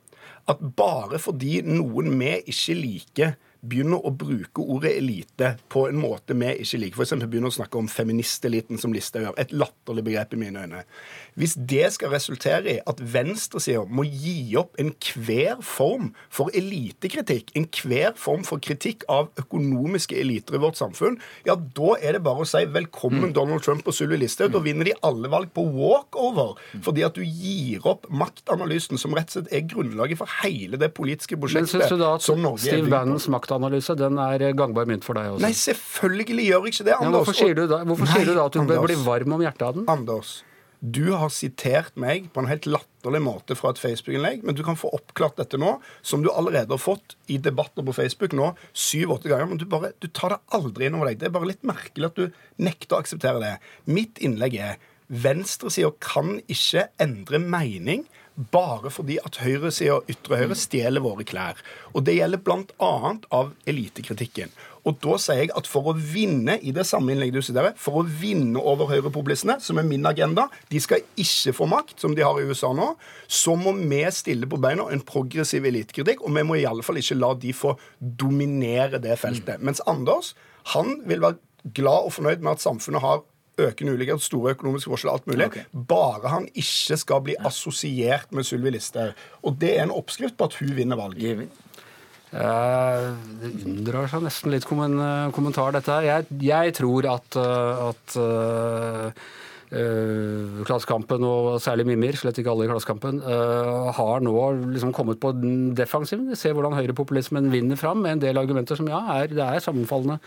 [0.49, 6.35] at bare fordi noen vi ikke liker, begynner å bruke ordet elite på en måte
[6.37, 7.25] vi ikke liker, f.eks.
[7.25, 10.83] begynner å snakke om feministeliten som Listhaug gjør, et latterlig begrep i mine øyne.
[11.39, 18.15] Hvis det skal resultere i at venstresida må gi opp enhver form for elitekritikk, enhver
[18.19, 22.49] form for kritikk av økonomiske eliter i vårt samfunn, ja, da er det bare å
[22.49, 24.53] si velkommen Donald Trump og Sylvi Listhaug.
[24.55, 29.31] Da vinner de alle valg på walkover, fordi at du gir opp maktanalysen, som rett
[29.33, 31.91] og slett er grunnlaget for hele det politiske prosjektet
[32.23, 33.48] som Norge er bygd på.
[33.57, 35.41] Bannons den er gangbar mynt for deg også?
[35.41, 37.25] Nei, selvfølgelig gjør ikke det, ja, Anders.
[37.25, 38.85] hvorfor sier du da, hvorfor sier du da at du Anders.
[38.85, 39.87] blir varm om hjertet av den?
[39.89, 40.35] Anders,
[40.79, 44.77] du har sitert meg på en helt latterlig måte fra et Facebook-innlegg, men du kan
[44.79, 49.27] få oppklart dette nå, som du allerede har fått i debatter på Facebook nå syv-åtte
[49.31, 51.19] ganger, men du, bare, du tar det aldri inn over deg.
[51.19, 53.51] Det er bare litt merkelig at du nekter å akseptere det.
[53.91, 58.05] Mitt innlegg er venstresida kan ikke endre mening
[58.51, 61.59] bare fordi at høyresida og ytre høyre stjeler våre klær.
[61.91, 62.91] Og det gjelder bl.a.
[63.35, 64.53] av elitekritikken.
[64.87, 67.99] Og da sier jeg at for å vinne i det samme innlegget du siterer, for
[67.99, 72.23] å vinne over høyrepopulistene, som er min agenda, de skal ikke få makt, som de
[72.25, 72.93] har i USA nå,
[73.27, 77.01] så må vi stille på beina en progressiv elitekritikk, og vi må i alle fall
[77.01, 79.59] ikke la de få dominere det feltet.
[79.59, 80.33] Mens Anders,
[80.73, 83.25] han vil være glad og fornøyd med at samfunnet har
[83.67, 85.65] økende ulikhet, store økonomiske forskjeller, alt mulig.
[85.89, 89.13] Bare han ikke skal bli assosiert med Sylvi Listhaug.
[89.43, 91.47] Og det er en oppskrift på at hun vinner valget.
[92.31, 93.09] Eh,
[93.41, 96.01] Det unndrar seg nesten litt kommen- kommentar, dette her.
[96.03, 99.11] Jeg, jeg tror at, eh, at eh,
[99.69, 104.33] Klassekampen, og særlig Mimir, slett ikke alle i Klassekampen, eh, har nå
[104.73, 106.25] liksom kommet på den defensiven.
[106.31, 109.61] Vi ser hvordan høyrepopulismen vinner fram med en del argumenter som ja, er, det er
[109.61, 110.17] sammenfallende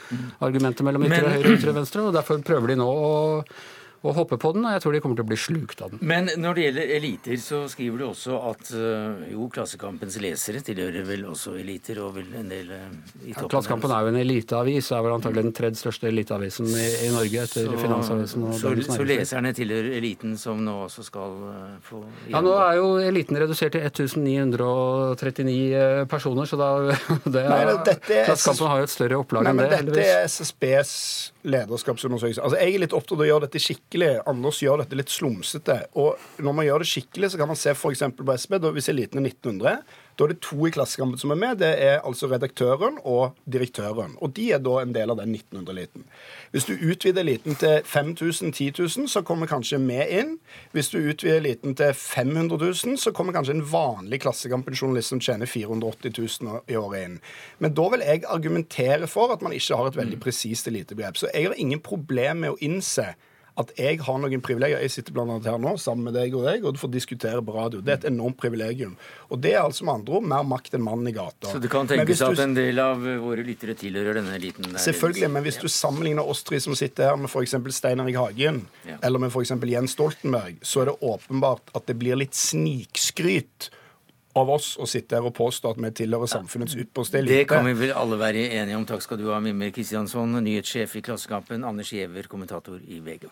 [0.46, 3.12] argumenter mellom ytre og høyre og ytre og venstre, og derfor prøver de nå å,
[4.02, 6.00] å hoppe på den, og jeg tror de kommer til å bli slukt av den.
[6.02, 11.04] Men når det gjelder eliter, så skriver du også at øh, jo, Klassekampens lesere tilhører
[11.06, 13.48] vel også eliter, og vil en del i toppen Ja.
[13.52, 17.44] Klassekampen er jo en eliteavis, er vel antagelig den tredje største eliteavisen i, i Norge
[17.46, 22.02] etter så, Finansavisen og så, så leserne tilhører eliten, som nå også skal øh, få
[22.32, 26.70] Ja, Nå er jo eliten redusert til 1939 eh, personer, så da
[27.34, 29.70] det er, Nei, dette er- Klassekampen har jo et større opplag Nei, enn men det,
[29.70, 30.10] Dette heldigvis.
[30.10, 30.92] er SSBs
[31.42, 32.42] lederskapsundersøkelse.
[32.42, 34.11] Altså, Jeg er litt opptatt av å gjøre dette skikkelig.
[34.31, 35.78] Anders gjør dette litt slumsete.
[35.98, 38.05] Og når man gjør det skikkelig, så kan man se f.eks.
[38.16, 39.83] på SB, da, hvis eliten er 1900.
[40.18, 41.59] Da er det to i Klassekampen som er med.
[41.62, 44.16] Det er altså redaktøren og direktøren.
[44.20, 46.05] Og de er da en del av den 1900-eliten.
[46.53, 50.37] Hvis du utvider eliten til 5000, 10 000, så kommer kanskje vi inn.
[50.72, 55.46] Hvis du utvider eliten til 500 000, så kommer kanskje en vanlig Klassekampen-journalist som tjener
[55.46, 57.18] 480 000 i året inn.
[57.59, 61.16] Men da vil jeg argumentere for at man ikke har et veldig presist elitebegrep.
[61.16, 63.14] Så jeg har ingen problem med å innse
[63.60, 64.80] at jeg har noen privilegier.
[64.80, 67.52] Jeg sitter annet her nå sammen med deg og deg, og du får diskutere på
[67.54, 67.82] radio.
[67.84, 68.94] Det er et enormt privilegium.
[69.28, 71.50] Og det er altså med andre ord mer makt enn mannen i gata.
[71.52, 74.64] Så det kan tenkes du- at en del av våre lyttere tilhører denne eliten?
[74.76, 77.54] Selvfølgelig, men hvis du sammenligner oss tre som sitter her med f.eks.
[77.76, 78.96] Stein Erik Hagen, Ja.
[79.02, 79.50] eller med f.eks.
[79.50, 83.68] Jens Stoltenberg, så er det åpenbart at det blir litt snikskryt
[84.38, 87.42] av oss å sitte her og påstå at vi tilhører samfunnets ypperste elite.
[87.42, 88.88] Det kan vi vel alle være enige om.
[88.88, 93.29] Takk skal du ha, Mimmer Kristiansson, nyhetssjef i Klassekampen, Anders Giæver, kommentator i VG.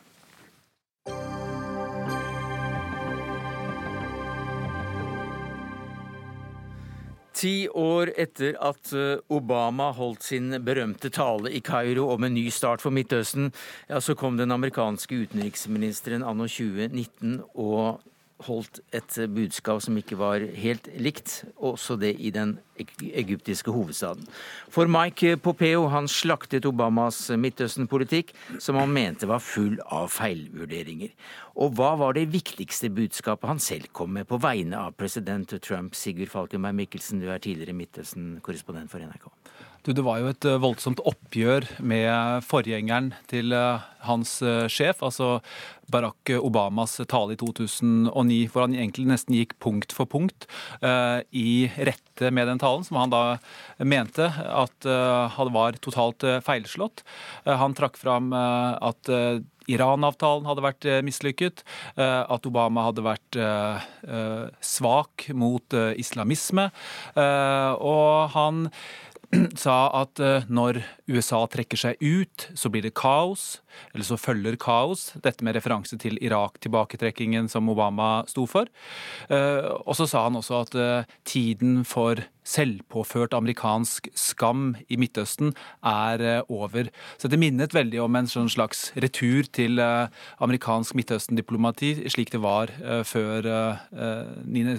[7.41, 12.51] Ti år etter at eh, Obama holdt sin berømte tale i Kairo om en ny
[12.53, 13.49] start for Midtøsten,
[13.89, 18.03] ja, så kom den amerikanske utenriksministeren anno 2019 og
[18.47, 24.25] holdt et budskap som ikke var helt likt, også det i den egyptiske hovedstaden.
[24.73, 31.13] For Mike Popeo han slaktet Obamas Midtøsten-politikk, som han mente var full av feilvurderinger.
[31.61, 35.97] Og hva var det viktigste budskapet han selv kom med på vegne av president Trump?
[35.99, 39.29] Sigurd Falkenberg Mikkelsen, du er tidligere Midtøsten-korrespondent for NRK.
[39.83, 45.01] Du, det var jo et eh, voldsomt oppgjør med forgjengeren til eh, hans eh, sjef,
[45.07, 45.39] altså
[45.91, 50.47] Barack Obamas tale i 2009, hvor han egentlig nesten gikk punkt for punkt
[50.85, 53.23] uh, i rette med den talen, som han da
[53.83, 57.03] mente at uh, var totalt eh, feilslått.
[57.47, 59.09] Han trakk fram at
[59.71, 61.63] Iran-avtalen hadde vært mislykket,
[61.97, 63.39] at Obama hadde vært
[64.65, 66.69] svak mot islamisme,
[67.17, 68.69] og han
[69.65, 73.61] sa at eh, når USA trekker seg ut, så blir det kaos,
[73.95, 75.11] eller så følger kaos.
[75.23, 78.71] Dette med referanse til Irak-tilbaketrekkingen som Obama sto for.
[79.31, 85.53] Eh, Og så sa han også at eh, tiden for selvpåført amerikansk skam i Midtøsten
[85.87, 86.89] er eh, over.
[87.21, 90.09] Så det minnet veldig om en sånn slags retur til eh,
[90.43, 94.77] amerikansk Midtøsten-diplomati, slik det var eh, før eh, 9.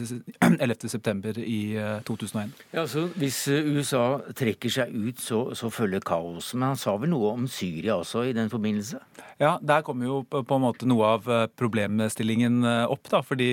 [0.57, 0.89] 11.
[0.95, 2.55] september i eh, 2001.
[2.73, 4.05] Ja, så Hvis USA
[4.37, 6.53] trekker seg ut, så, så følger kaos.
[6.55, 9.01] Men han sa vel noe om Syria også i den forbindelse?
[9.41, 13.49] Ja, der kommer jo på en måte noe av problemstillingen opp, da, fordi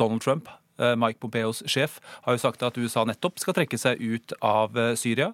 [0.00, 4.34] Donald Trump Mike Pompeos sjef har jo sagt at USA nettopp skal trekke seg ut
[4.44, 5.32] av eh, Syria,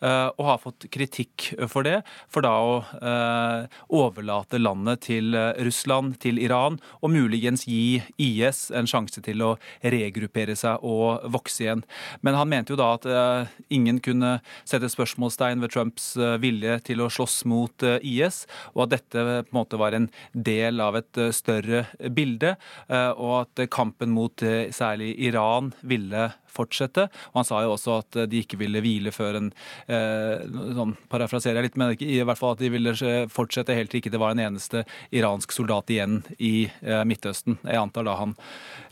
[0.00, 2.00] eh, og har fått kritikk for det,
[2.32, 8.66] for da å eh, overlate landet til eh, Russland, til Iran, og muligens gi IS
[8.76, 11.84] en sjanse til å regruppere seg og vokse igjen.
[12.26, 16.78] Men han mente jo da at eh, ingen kunne sette spørsmålstegn ved Trumps eh, vilje
[16.90, 20.82] til å slåss mot eh, IS, og at dette på en måte var en del
[20.84, 22.56] av et eh, større bilde,
[22.88, 27.08] eh, og at eh, kampen mot eh, særlig Iran ville fortsette.
[27.32, 29.50] Og han sa jo også at de ikke ville hvile før en
[29.92, 30.46] eh,
[30.76, 32.94] sånn Parafraserer jeg litt, men i hvert fall at de ville
[33.32, 37.60] fortsette helt til ikke det var en eneste iransk soldat igjen i eh, Midtøsten.
[37.64, 38.34] Jeg antar da han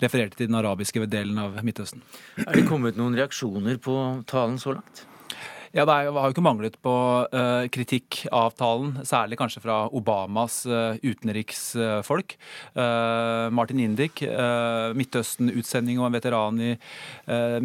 [0.02, 2.04] refererte til den arabiske delen av Midtøsten.
[2.44, 3.98] Er det kommet noen reaksjoner på
[4.30, 5.06] talen så langt?
[5.74, 6.90] Ja, Det har jo ikke manglet på
[7.34, 12.36] eh, kritikk av talen, særlig kanskje fra Obamas uh, utenriksfolk.
[12.78, 14.22] Eh, Martin Indik,
[14.94, 16.70] Midtøsten-utsending og en veteran i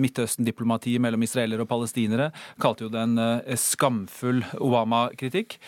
[0.01, 5.59] Midtøsten-diplomatiet mellom israelere og palestinere, kalte jo det en eh, skamfull Obama-kritikk.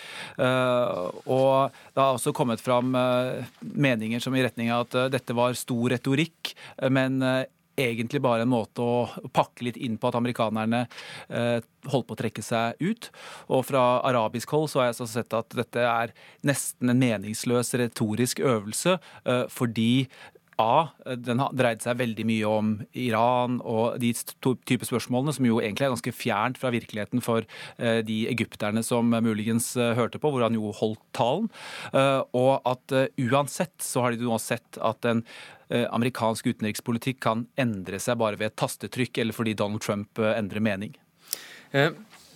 [0.41, 0.97] Eh,
[1.29, 5.37] og det har også kommet fram eh, meninger som i retning av at eh, dette
[5.37, 7.43] var stor retorikk, eh, men eh,
[7.81, 10.83] egentlig bare en måte å pakke litt inn på at amerikanerne
[11.29, 11.59] eh,
[11.91, 13.09] holdt på å trekke seg ut.
[13.51, 16.13] Og fra arabisk hold så har jeg så sett at dette er
[16.47, 19.91] nesten en meningsløs retorisk øvelse, eh, fordi
[20.61, 22.71] A, den har dreid seg veldig mye om
[23.01, 24.11] Iran og de
[24.45, 27.47] to- type spørsmålene, som jo egentlig er ganske fjernt fra virkeligheten for
[27.77, 31.49] eh, de egypterne som muligens eh, hørte på, hvor han jo holdt talen.
[31.91, 35.25] Eh, Og at uansett så har de nå sett at en
[35.71, 40.97] amerikansk utenrikspolitikk kan endre seg bare ved et tastetrykk, eller fordi Donald Trump endrer mening.
[41.71, 41.93] Eh,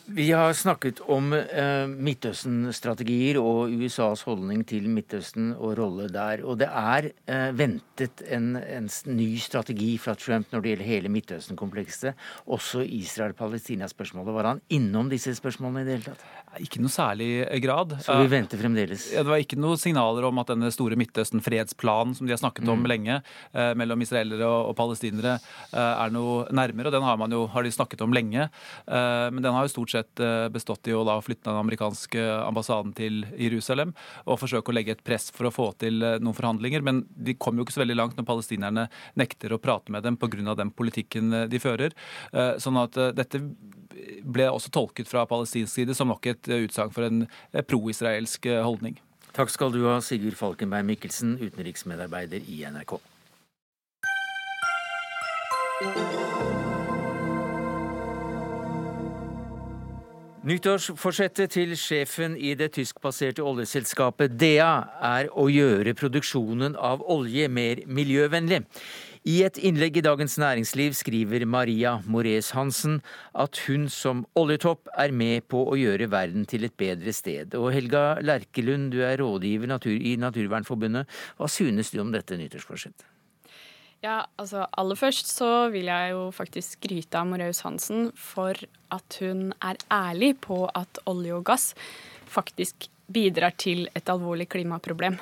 [0.08, 6.44] Vi har snakket om eh, Midtøsten-strategier og USAs holdning til Midtøsten og rolle der.
[6.46, 11.12] Og det er eh, ventet en, en ny strategi fra Trump når det gjelder hele
[11.15, 12.13] Midtøsten-komplekset.
[12.46, 14.36] Også Israel-Palestina-spørsmålet.
[14.38, 16.28] Var han innom disse spørsmålene i det hele tatt?
[16.62, 17.98] Ikke noe særlig grad.
[18.06, 19.08] Så vi venter fremdeles.
[19.12, 22.70] Ja, det var ikke noen signaler om at denne store Midtøsten-fredsplanen som de har snakket
[22.72, 23.18] om lenge,
[23.58, 25.39] eh, mellom israelere og, og palestinere,
[25.74, 26.94] eh, er noe nærmere.
[26.94, 28.48] og Den har, man jo, har de snakket om lenge.
[28.86, 32.23] Eh, men den har jo stort sett eh, bestått i å da flytte den amerikanske
[32.45, 33.93] ambassaden til Jerusalem
[34.25, 36.84] og forsøke å legge et press for å få til eh, noen forhandlinger.
[36.86, 38.88] Men de kom jo ikke så veldig langt når palestinerne
[39.19, 40.55] nekter å prate med dem pga.
[40.55, 41.93] den politikken eh, de fører.
[42.60, 43.39] Sånn at dette
[44.23, 47.25] ble også tolket fra palestinsk side som nok et utsagn for en
[47.67, 48.99] pro-israelsk holdning.
[49.36, 52.97] Takk skal du ha, Sigurd Falkenberg Mikkelsen, utenriksmedarbeider i NRK.
[60.45, 64.67] Nyttårsforsettet til sjefen i det tyskbaserte oljeselskapet DEA
[65.08, 68.60] er å gjøre produksjonen av olje mer miljøvennlig.
[69.25, 72.99] I et innlegg i Dagens Næringsliv skriver Maria Mores Hansen
[73.34, 77.58] at hun som oljetopp er med på å gjøre verden til et bedre sted.
[77.58, 81.10] Og Helga Lerkelund, du er rådgiver i Naturvernforbundet.
[81.41, 83.14] Hva synes du om dette nyttårsforsettet?
[84.06, 88.60] Ja, altså Aller først så vil jeg jo faktisk skryte av Moraus Hansen for
[88.94, 91.72] at hun er ærlig på at olje og gass
[92.30, 95.18] faktisk bidrar til et alvorlig klimaproblem.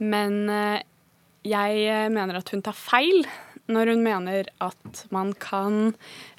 [0.00, 0.80] Men eh,
[1.44, 3.26] jeg mener at hun tar feil
[3.68, 5.92] når hun mener at man kan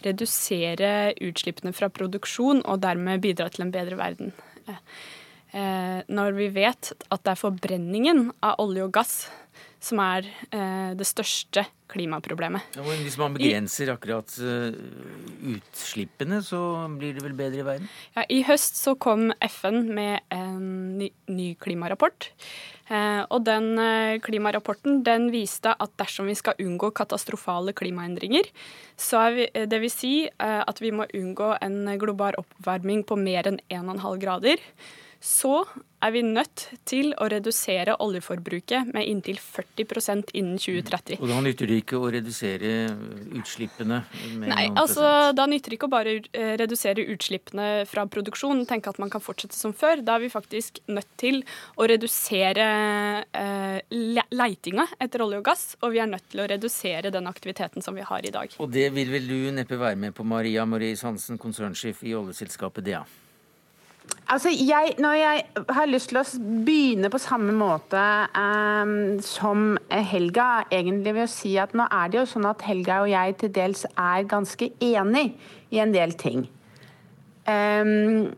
[0.06, 4.34] redusere utslippene fra produksjon og dermed bidra til en bedre verden.
[4.66, 9.18] Eh, når vi vet at det er forbrenningen av olje og gass
[9.86, 12.76] som er eh, det største klimaproblemet.
[12.76, 14.74] Ja, hvis man begrenser akkurat uh,
[15.54, 16.60] utslippene, så
[16.98, 17.92] blir det vel bedre i verden?
[18.16, 22.32] Ja, I høst så kom FN med en ny, ny klimarapport.
[22.86, 28.46] Eh, og den eh, klimarapporten den viste at dersom vi skal unngå katastrofale klimaendringer,
[28.98, 33.18] så er vi, det vil si eh, at vi må unngå en global oppvarming på
[33.18, 34.62] mer enn 1,5 grader,
[35.26, 35.64] så
[36.06, 41.18] er vi nødt til å redusere oljeforbruket med inntil 40% innen 2030.
[41.18, 42.74] Og da nytter det ikke å redusere
[43.40, 44.04] utslippene?
[44.36, 48.94] med Nei, altså da nytter det ikke å bare eh, redusere utslippene fra produksjon, tenke
[48.94, 50.04] at man kan fortsette som før.
[50.06, 51.42] Da er vi faktisk nødt til
[51.74, 52.70] å redusere
[53.26, 53.98] eh,
[54.30, 57.98] leitinga etter olje og gass, og vi er nødt til å redusere den aktiviteten som
[57.98, 58.54] vi har i dag.
[58.62, 62.86] Og det vil vel du neppe være med på, Maria Marie Hansen, konsernsjef i oljeselskapet
[62.86, 63.06] DEA?
[64.26, 66.24] Altså, jeg, når jeg har lyst til å
[66.66, 68.02] begynne på samme måte
[68.34, 73.04] um, som Helga, egentlig ved å si at nå er det jo sånn at Helga
[73.04, 75.28] og jeg til dels er ganske enig
[75.70, 76.48] i en del ting.
[77.46, 78.34] Um,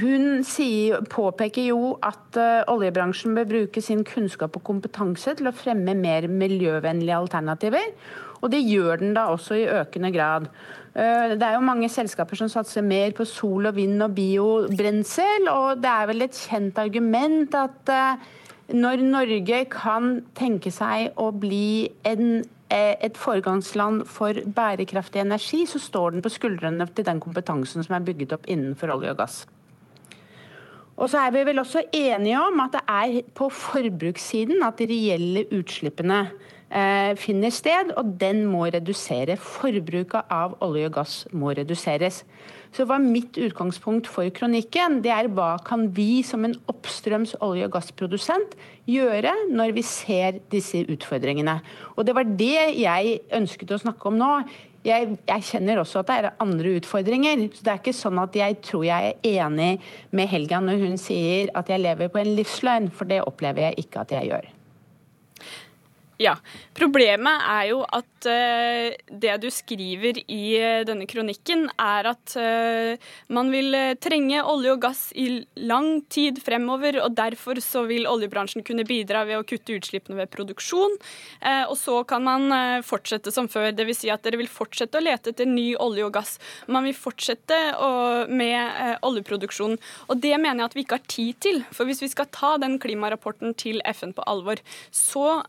[0.00, 5.54] hun sier, påpeker jo at uh, oljebransjen bør bruke sin kunnskap og kompetanse til å
[5.54, 7.94] fremme mer miljøvennlige alternativer.
[8.40, 10.48] Og det gjør den da også i økende grad.
[10.94, 15.48] Eh, det er jo mange selskaper som satser mer på sol og vind og biobrensel,
[15.52, 18.30] og det er vel et kjent argument at eh,
[18.74, 25.78] når Norge kan tenke seg å bli en, eh, et foregangsland for bærekraftig energi, så
[25.78, 29.40] står den på skuldrene til den kompetansen som er bygget opp innenfor olje og gass.
[31.00, 34.88] Og så er vi vel også enige om at det er på forbrukssiden at de
[34.90, 36.26] reelle utslippene
[37.18, 39.34] finner sted, og den må redusere.
[39.40, 42.22] Forbruket av olje og gass må reduseres.
[42.70, 47.66] Så hva mitt utgangspunkt for kronikken, det er hva kan vi som en oppstrøms olje-
[47.66, 48.54] og gassprodusent
[48.90, 51.58] gjøre når vi ser disse utfordringene.
[51.96, 54.30] Og det var det jeg ønsket å snakke om nå.
[54.86, 57.42] Jeg, jeg, kjenner også at det er andre utfordringer.
[57.52, 59.74] så Det er ikke sånn at jeg tror jeg er enig
[60.14, 63.84] med Helga når hun sier at jeg lever på en livsløgn, for det opplever jeg
[63.84, 64.50] ikke at jeg gjør.
[66.20, 66.34] Ja.
[66.76, 68.90] Problemet er jo at uh,
[69.22, 73.72] det du skriver i uh, denne kronikken, er at uh, man vil
[74.04, 79.22] trenge olje og gass i lang tid fremover, og derfor så vil oljebransjen kunne bidra
[79.28, 80.96] ved å kutte utslippene ved produksjon.
[81.70, 84.00] og så kan man fortsette som før, dvs.
[84.00, 86.36] Si at dere vil fortsette å lete etter ny olje og gass.
[86.68, 87.58] Man vil fortsette
[88.28, 89.78] med oljeproduksjonen.
[90.08, 91.62] Og det mener jeg at vi ikke har tid til.
[91.72, 95.40] For hvis vi skal ta den klimarapporten til FN på alvor, så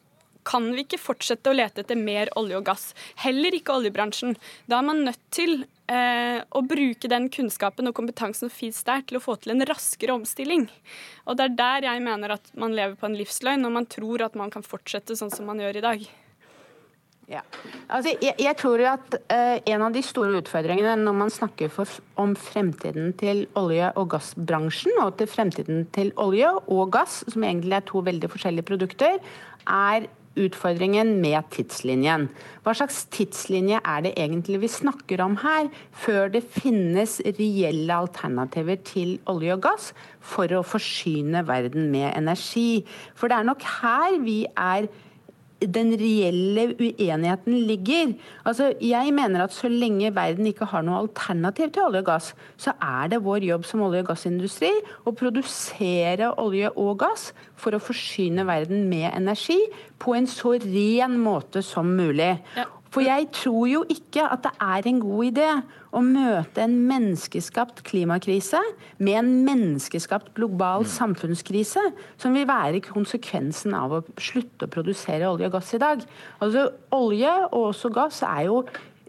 [0.48, 2.90] kan vi ikke fortsette å lete etter mer olje og gass.
[3.24, 4.36] Heller ikke oljebransjen.
[4.72, 9.04] Da er man nødt til eh, å bruke den kunnskapen og kompetansen som fins der,
[9.08, 10.68] til å få til en raskere omstilling.
[11.28, 14.26] Og det er der jeg mener at man lever på en livsløgn, når man tror
[14.28, 16.12] at man kan fortsette sånn som man gjør i dag.
[17.32, 17.42] Ja.
[17.88, 21.88] Altså, jeg, jeg, tror at eh, En av de store utfordringene når man snakker for,
[22.20, 27.78] om fremtiden til olje- og gassbransjen, og til fremtiden til olje og gass, som egentlig
[27.78, 29.22] er to veldig forskjellige produkter,
[29.64, 32.30] er utfordringen med tidslinjen.
[32.64, 38.80] Hva slags tidslinje er det egentlig vi snakker om her, før det finnes reelle alternativer
[38.88, 39.92] til olje og gass
[40.24, 42.84] for å forsyne verden med energi?
[43.16, 44.88] For det er nok her vi er
[45.62, 48.16] den reelle uenigheten ligger.
[48.46, 52.32] Altså, jeg mener at så lenge verden ikke har noe alternativ til olje og gass,
[52.58, 54.72] så er det vår jobb som olje- og gassindustri
[55.06, 59.60] å produsere olje og gass for å forsyne verden med energi
[60.02, 62.34] på en så ren måte som mulig.
[62.58, 62.66] Ja.
[62.92, 65.52] For jeg tror jo ikke at det er en god idé
[65.92, 68.60] å møte en menneskeskapt klimakrise
[69.02, 71.84] med en menneskeskapt global samfunnskrise,
[72.22, 76.06] som vil være konsekvensen av å slutte å produsere olje og gass i dag.
[76.40, 78.62] Altså, Olje og også gass er jo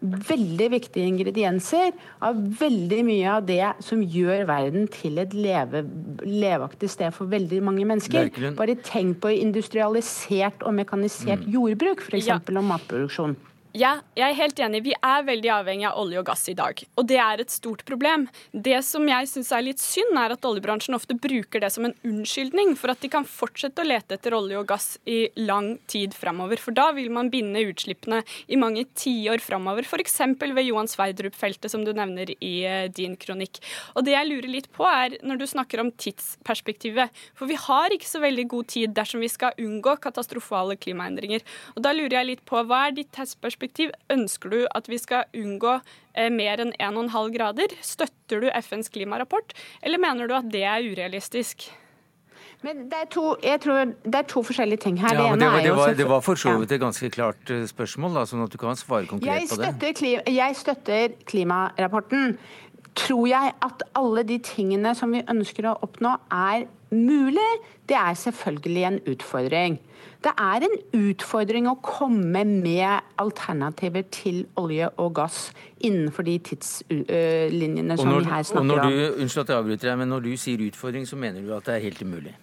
[0.03, 1.93] veldig viktige ingredienser
[2.27, 5.85] av veldig mye av det som gjør verden til et leve,
[6.27, 8.27] leveaktig sted for veldig mange mennesker.
[8.27, 8.53] Virkelig.
[8.59, 12.33] Bare tenk på industrialisert og mekanisert jordbruk, f.eks.
[12.33, 12.41] Ja.
[12.43, 13.39] og matproduksjon.
[13.73, 14.83] Ja, jeg er helt enig.
[14.85, 16.77] Vi er veldig avhengig av olje og gass i dag.
[17.01, 18.27] Og det er et stort problem.
[18.53, 21.95] Det som jeg syns er litt synd, er at oljebransjen ofte bruker det som en
[22.05, 26.13] unnskyldning for at de kan fortsette å lete etter olje og gass i lang tid
[26.13, 26.61] framover.
[26.61, 28.21] For da vil man binde utslippene
[28.53, 29.89] i mange tiår framover.
[29.89, 30.21] F.eks.
[30.43, 33.63] ved Johan Sverdrup-feltet, som du nevner i eh, din kronikk.
[33.97, 37.25] Og det jeg lurer litt på, er når du snakker om tidsperspektivet.
[37.41, 41.41] For vi har ikke så veldig god tid dersom vi skal unngå katastrofale klimaendringer.
[41.73, 43.62] Og da lurer jeg litt på, hva er ditt tidsperspektiv?
[44.13, 45.79] Ønsker du at vi skal unngå
[46.15, 47.77] eh, mer enn 1,5 grader?
[47.85, 51.71] Støtter du FNs klimarapport, eller mener du at det er urealistisk?
[52.63, 55.15] Men det er to, jeg tror det er to forskjellige ting her.
[55.17, 57.51] Ja, men det, ene var, det, var, det var for så vidt et ganske klart
[57.51, 59.95] eh, spørsmål, da, sånn at du kan svare konkret Jeg på det.
[59.99, 62.37] Klima, jeg støtter klimarapporten.
[62.99, 67.51] Tror jeg at alle de tingene som vi ønsker å oppnå, er mulig?
[67.91, 69.81] Det er selvfølgelig en utfordring.
[70.23, 75.41] Det er en utfordring å komme med alternativer til olje og gass
[75.83, 78.93] innenfor de tidslinjene som når, vi her og snakker når om.
[78.93, 81.67] du, unnskyld at jeg avbryter deg, men når du sier utfordring, så mener du at
[81.67, 82.37] det er helt umulig?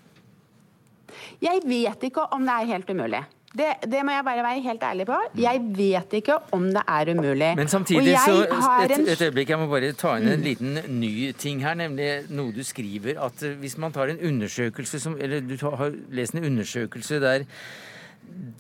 [1.40, 3.24] Jeg vet ikke om det er helt umulig.
[3.50, 5.16] Det, det må jeg bare være helt ærlig på.
[5.42, 7.50] Jeg vet ikke om det er umulig.
[7.58, 11.64] Men samtidig så et, et øyeblikk, jeg må bare ta inn en liten ny ting
[11.66, 15.56] her, nemlig noe du skriver at eh, hvis man tar en undersøkelse som Eller du
[15.66, 17.48] har lest en undersøkelse der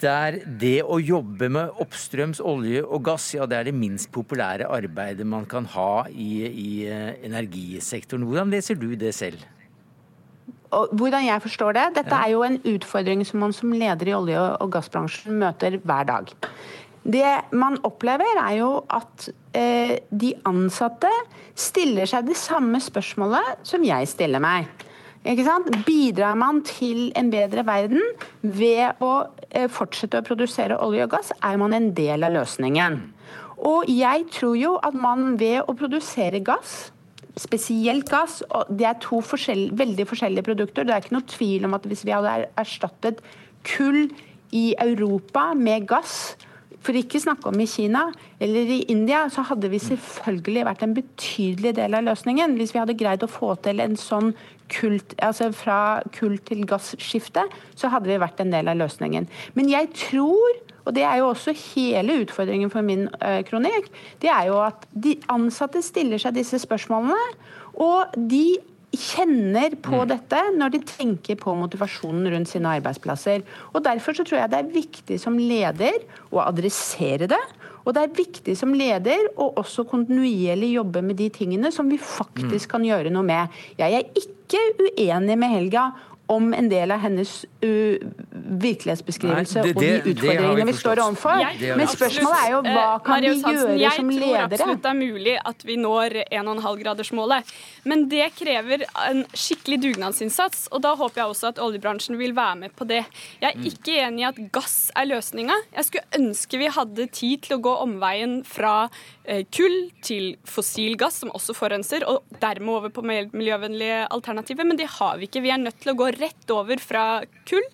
[0.01, 4.65] der det å jobbe med oppstrøms olje og gass, ja, det er det minst populære
[4.65, 8.25] arbeidet man kan ha i, i eh, energisektoren.
[8.25, 9.45] Hvordan leser du det selv?
[10.69, 14.43] Hvordan jeg forstår det, dette er jo en utfordring som man som leder i olje-
[14.61, 16.29] og gassbransjen møter hver dag.
[17.09, 21.09] Det man opplever, er jo at eh, de ansatte
[21.57, 24.67] stiller seg det samme spørsmålet som jeg stiller meg.
[25.23, 28.03] Bidrar man til en bedre verden
[28.41, 29.13] ved å
[29.49, 33.01] eh, fortsette å produsere olje og gass, er man en del av løsningen.
[33.67, 36.91] Og jeg tror jo at man ved å produsere gass
[37.39, 38.41] spesielt gass.
[38.49, 40.83] og Det er to forskjell, veldig forskjellige produkter.
[40.85, 43.23] Det er ikke noe tvil om at hvis vi hadde er- erstattet
[43.63, 44.09] kull
[44.51, 46.35] i Europa med gass,
[46.85, 48.05] for ikke snakke om i Kina
[48.39, 52.55] eller i India, så hadde vi selvfølgelig vært en betydelig del av løsningen.
[52.59, 54.31] Hvis vi hadde greid å få til en sånn
[54.71, 59.27] kult, altså fra kull til gasskifte, så hadde vi vært en del av løsningen.
[59.57, 63.91] Men jeg tror og det er jo også hele utfordringen for min eh, kronikk.
[64.23, 67.19] Det er jo at de ansatte stiller seg disse spørsmålene,
[67.77, 68.57] og de
[68.95, 73.43] kjenner på dette når de tenker på motivasjonen rundt sine arbeidsplasser.
[73.73, 76.01] Og Derfor så tror jeg det er viktig som leder
[76.33, 77.41] å adressere det.
[77.85, 81.97] Og det er viktig som leder å også kontinuerlig jobbe med de tingene som vi
[82.01, 83.55] faktisk kan gjøre noe med.
[83.79, 85.89] Jeg er ikke uenig med Helga
[86.29, 87.31] om en del av hennes
[87.65, 87.97] uh,
[88.61, 91.41] virkelighetsbeskrivelse Nei, det- det- og de utfordringene vi vi står overfor.
[91.79, 94.99] Men spørsmålet er jo hva Eh, kan vi gjøre som Jeg tror absolutt det er
[94.99, 97.43] mulig at vi når 1,5-gradersmålet.
[97.85, 102.55] Men det krever en skikkelig dugnadsinnsats, og da håper jeg også at oljebransjen vil være
[102.55, 103.05] med på det.
[103.41, 105.53] Jeg er ikke enig i at gass er løsninga.
[105.75, 108.89] Jeg skulle ønske vi hadde tid til å gå omveien fra
[109.53, 114.89] kull til fossil gass, som også forurenser, og dermed over på miljøvennlige alternativer, men det
[114.97, 115.43] har vi ikke.
[115.45, 117.03] Vi er nødt til å gå rett over fra
[117.49, 117.65] kull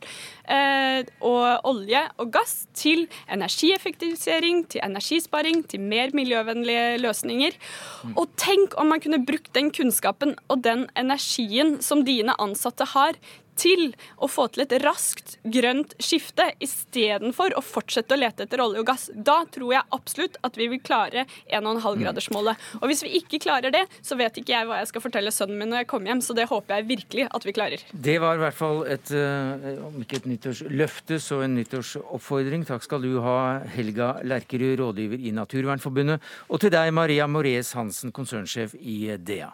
[0.51, 7.57] eh, og olje og gass til energieffektivisering, til energisparing, til mer miljøvennlige løsninger.
[8.15, 13.15] Og tenk om man kunne brukt den kunnskapen og den energien som dine ansatte har,
[13.59, 18.83] til å få til et raskt grønt skifte istedenfor å fortsette å lete etter olje
[18.83, 19.07] og gass.
[19.15, 22.61] Da tror jeg absolutt at vi vil klare 1,5-gradersmålet.
[22.81, 25.59] Og hvis vi ikke klarer det, så vet ikke jeg hva jeg skal fortelle sønnen
[25.59, 27.85] min når jeg kommer hjem, så det håper jeg virkelig at vi klarer.
[27.91, 32.65] Det var i hvert fall et, eh, om ikke et nyttårsløfte, så en nyttårsoppfordring.
[32.67, 33.37] Takk skal du ha,
[33.75, 39.53] Helga Lerkerud, rådgiver i Naturvernforbundet, og til deg, Maria Moraes Hansen, konsernsjef i DEA.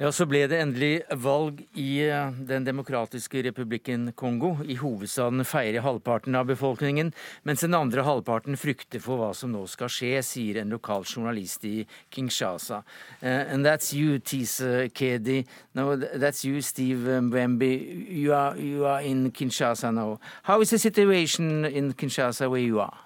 [0.00, 4.54] Ja, Så ble det endelig valg i eh, Den demokratiske republikken Kongo.
[4.64, 7.10] I hovedstaden feirer halvparten av befolkningen,
[7.44, 11.66] mens den andre halvparten frykter for hva som nå skal skje, sier en lokal journalist
[11.68, 12.78] i Kinshasa.
[13.20, 15.44] Uh, and that's you, Tise Kedi.
[15.74, 17.68] No, that's you, Steve Mbembe.
[17.68, 20.18] You are, you are in Kinshasa now.
[20.44, 22.96] How is the situation in Kinshasa where you are?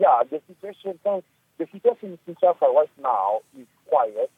[0.00, 4.30] Yeah, the situation, the situation in Kinshasa right now is quiet.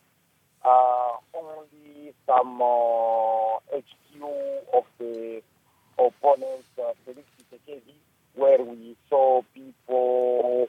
[0.71, 4.23] Uh, only some uh, HQ
[4.73, 5.43] of the
[5.99, 7.95] opponent, uh, Felix Tshisekedi,
[8.35, 10.69] where we saw people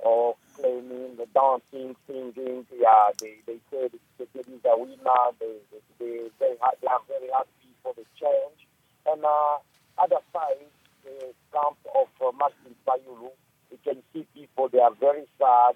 [0.00, 2.64] uh, claiming, the dancing, singing.
[2.80, 5.24] Yeah, they, they said Tshisekedi is a winner.
[5.38, 8.60] They, they, they, they, they are very happy for the change.
[9.06, 9.58] And uh,
[9.98, 10.64] other side,
[11.04, 13.30] the camp of uh, Martin Fayulu,
[13.70, 15.74] you can see people, they are very sad.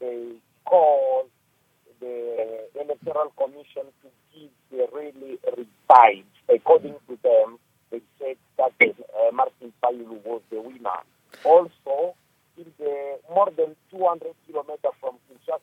[0.00, 0.32] They
[0.64, 1.28] call
[2.02, 6.26] the Electoral Commission to give the really revived.
[6.48, 7.58] According to them,
[7.90, 11.00] they said that uh, Martin Fayulu was the winner.
[11.44, 12.14] Also,
[12.58, 15.61] in the more than 200 kilometers from Kinshasa,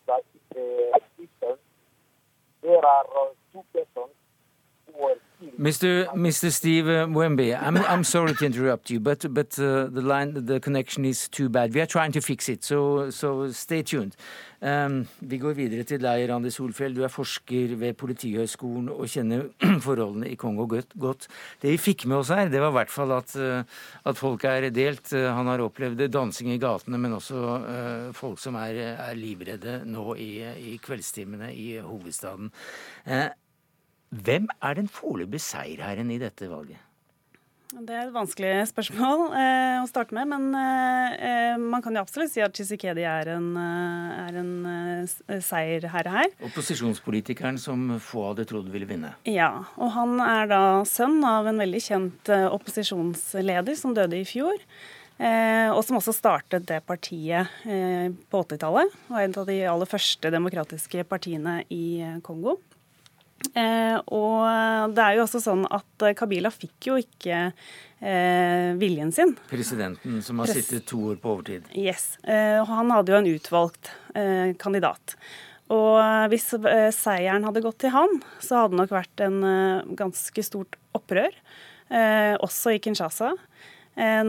[5.60, 6.08] Mr.
[6.16, 6.50] Mr.
[6.54, 11.04] Steve Wemby, I'm, I'm sorry to interrupt you, but but uh, the line, the connection
[11.04, 11.74] is too bad.
[11.74, 14.16] We are trying to fix it, so so stay tuned.
[14.62, 16.96] Um, vi går videre til deg, Randi Solfjell.
[16.96, 19.50] Du er forsker ved Politihøgskolen og kjenner
[19.86, 21.28] forholdene i Kongo godt.
[21.60, 24.48] Det vi fikk med oss her, det var i hvert fall at, uh, at folk
[24.48, 25.12] er delt.
[25.12, 29.82] Uh, han har opplevd dansing i gatene, men også uh, folk som er, er livredde
[29.92, 30.32] nå i,
[30.72, 32.48] i kveldstimene i hovedstaden.
[34.10, 36.82] Hvem er den foreløpige seierherren i dette valget?
[37.70, 40.26] Det er et vanskelig spørsmål eh, å starte med.
[40.32, 46.14] Men eh, man kan jo absolutt si at Chisikedi er en, er en eh, seierherre
[46.16, 46.32] her.
[46.48, 49.14] Opposisjonspolitikeren som få hadde trodd ville vinne.
[49.30, 54.26] Ja, og han er da sønn av en veldig kjent eh, opposisjonsleder som døde i
[54.26, 54.58] fjor.
[55.20, 58.98] Eh, og som også startet det partiet eh, på 80-tallet.
[59.12, 62.58] Og en av de aller første demokratiske partiene i Kongo.
[63.56, 67.50] Eh, og det er jo også sånn at Kabila fikk jo ikke
[68.02, 69.36] eh, viljen sin.
[69.50, 71.70] Presidenten som har Pres sittet to år på overtid.
[71.78, 72.14] Yes.
[72.24, 75.16] Eh, han hadde jo en utvalgt eh, kandidat.
[75.74, 76.00] Og
[76.32, 80.46] hvis eh, seieren hadde gått til han, så hadde det nok vært en eh, ganske
[80.46, 81.36] stort opprør.
[81.90, 83.32] også i Kinshasa.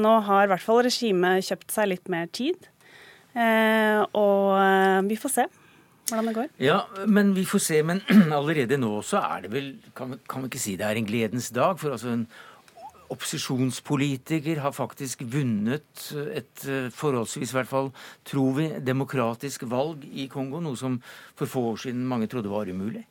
[0.01, 2.57] nå har i hvert fall regimet kjøpt seg litt mer tid.
[4.17, 5.45] og vi får se
[6.11, 6.53] hvordan det går.
[6.63, 7.81] Ja, men vi får se.
[7.87, 8.03] Men
[8.39, 11.51] allerede nå så er det vel Kan, kan vi ikke si det er en gledens
[11.55, 11.79] dag?
[11.81, 12.27] For altså en
[13.11, 17.91] opposisjonspolitiker har faktisk vunnet et eh, forholdsvis, i hvert fall,
[18.27, 20.61] tror vi, demokratisk valg i Kongo.
[20.63, 21.01] Noe som
[21.39, 23.03] for få år siden mange trodde var umulig.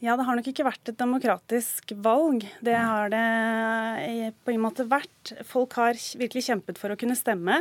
[0.00, 2.46] Ja, det har nok ikke vært et demokratisk valg.
[2.64, 5.34] Det har det på en måte vært.
[5.44, 7.58] Folk har virkelig kjempet for å kunne stemme.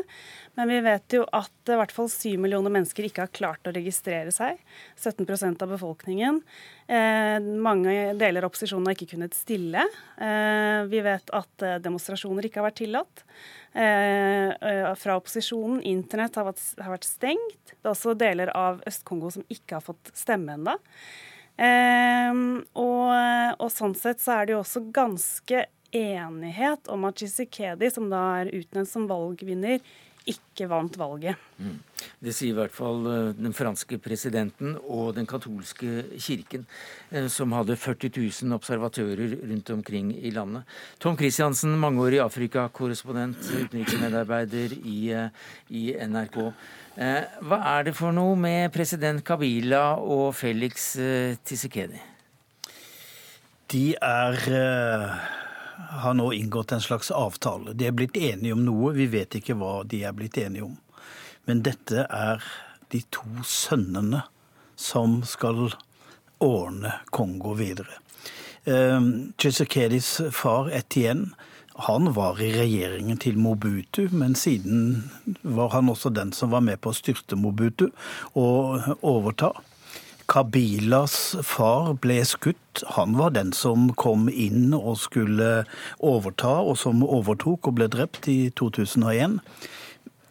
[0.56, 3.76] Men vi vet jo at i hvert fall syv millioner mennesker ikke har klart å
[3.76, 4.64] registrere seg.
[4.96, 6.40] 17% av befolkningen.
[6.88, 9.84] Eh, mange deler av opposisjonen har ikke kunnet stille.
[10.16, 13.26] Eh, vi vet at eh, demonstrasjoner ikke har vært tillatt.
[13.76, 15.84] Eh, eh, fra opposisjonen.
[15.92, 17.76] Internett har vært, har vært stengt.
[17.76, 20.80] Det er også deler av Øst-Kongo som ikke har fått stemme ennå.
[21.60, 23.10] Um, og,
[23.60, 28.22] og, sånn sett så er det jo også ganske enighet om at Chisikedi, som da
[28.40, 29.82] er utnevnt som valgvinner,
[30.28, 31.40] ikke vant valget.
[31.60, 31.78] Mm.
[32.20, 36.66] Det sier i hvert fall eh, den franske presidenten og den katolske kirken,
[37.12, 40.68] eh, som hadde 40 000 observatører rundt omkring i landet.
[41.00, 45.30] Tom Christiansen, mangeårig Afrika-korrespondent, utenriksmedarbeider i, eh,
[45.70, 46.42] i NRK.
[47.00, 50.90] Hva er det for noe med president Kabila og Felix
[51.48, 52.02] Tshisekedi?
[53.72, 54.36] De er
[56.04, 57.74] har nå inngått en slags avtale.
[57.74, 60.76] De er blitt enige om noe, vi vet ikke hva de er blitt enige om.
[61.48, 62.44] Men dette er
[62.92, 64.24] de to sønnene
[64.80, 65.70] som skal
[66.44, 68.00] ordne Kongo videre.
[69.40, 71.34] Chisekedis far Etienne
[71.80, 75.10] han var i regjeringen til Mobutu, men siden
[75.42, 77.86] var han også den som var med på å styrte Mobutu
[78.36, 79.54] og overta.
[80.30, 82.84] Kabilas far ble skutt.
[82.96, 85.64] Han var den som kom inn og skulle
[85.98, 89.40] overta, og som overtok og ble drept i 2001.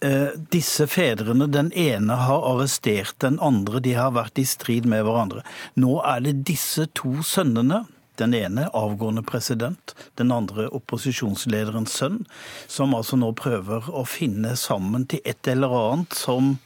[0.00, 5.02] Eh, disse fedrene, den ene har arrestert den andre, de har vært i strid med
[5.02, 5.42] hverandre.
[5.74, 7.82] Nå er det disse to sønnene,
[8.18, 12.22] den ene avgående president, den andre opposisjonslederens sønn,
[12.70, 16.56] som altså nå prøver å finne sammen til et eller annet som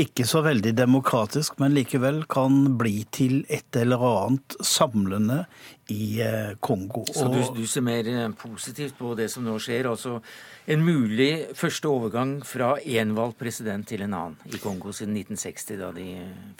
[0.00, 5.42] ikke så veldig demokratisk, men likevel kan bli til et eller annet samlende
[5.92, 7.04] i eh, Kongo.
[7.12, 9.90] Så du, du ser mer eh, positivt på det som nå skjer?
[9.90, 10.16] Altså
[10.72, 15.76] en mulig første overgang fra én valgt president til en annen i Kongo siden 1960,
[15.82, 16.08] da de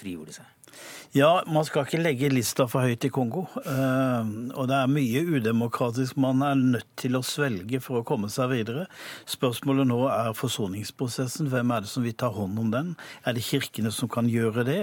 [0.01, 0.61] frigjorde seg?
[1.12, 3.43] Ja, man skal ikke legge lista for høyt i Kongo.
[3.68, 8.31] Eh, og det er mye udemokratisk man er nødt til å svelge for å komme
[8.33, 8.87] seg videre.
[9.29, 11.51] Spørsmålet nå er forsoningsprosessen.
[11.53, 12.95] Hvem er det som vil ta hånd om den?
[13.29, 14.79] Er det kirkene som kan gjøre det?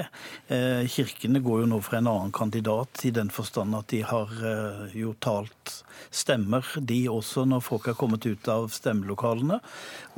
[0.54, 4.36] Eh, kirkene går jo nå for en annen kandidat, i den forstand at de har
[4.52, 5.80] eh, jo talt
[6.14, 9.58] stemmer, de også, når folk er kommet ut av stemmelokalene.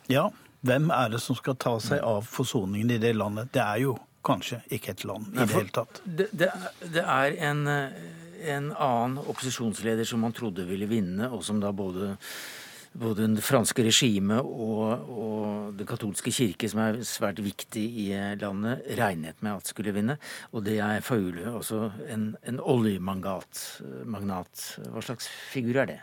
[0.09, 0.25] ja,
[0.65, 3.53] hvem er det som skal ta seg av forsoningen i det landet?
[3.53, 3.93] Det er jo
[4.25, 6.01] kanskje ikke et land i det hele tatt.
[6.03, 6.49] Det, det,
[6.93, 12.13] det er en, en, annen opposisjonsleder som man trodde ville vinne, og som da både,
[12.99, 18.07] både det franske regimet og, og den katolske kirke, som er svært viktig i
[18.39, 20.17] landet, regnet med at skulle vinne.
[20.53, 23.67] Og det er Faule, også en, en oljemagnat.
[24.07, 26.01] Hva slags figur er det?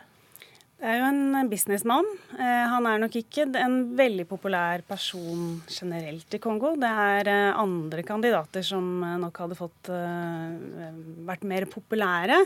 [0.81, 2.07] Det er jo en businessmann.
[2.41, 6.71] Eh, han er nok ikke en veldig populær person generelt i Kongo.
[6.81, 12.39] Det er eh, andre kandidater som eh, nok hadde fått vært mer populære.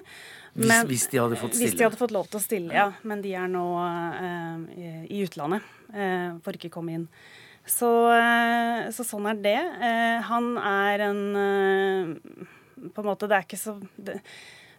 [0.59, 1.69] Men, hvis, de hadde fått stille?
[1.69, 2.89] Hvis de hadde fått lov til å stille, ja.
[3.07, 3.63] Men de er nå
[4.75, 5.63] i utlandet.
[6.43, 7.07] får ikke komme inn.
[7.63, 7.87] Så,
[8.95, 9.59] så, sånn er det.
[10.27, 11.23] han er en
[12.91, 14.19] På en måte, det er ikke så det,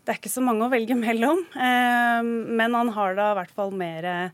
[0.06, 1.40] det er ikke så mange å velge mellom.
[1.58, 4.30] Eh, men han har da i hvert fall mer eh,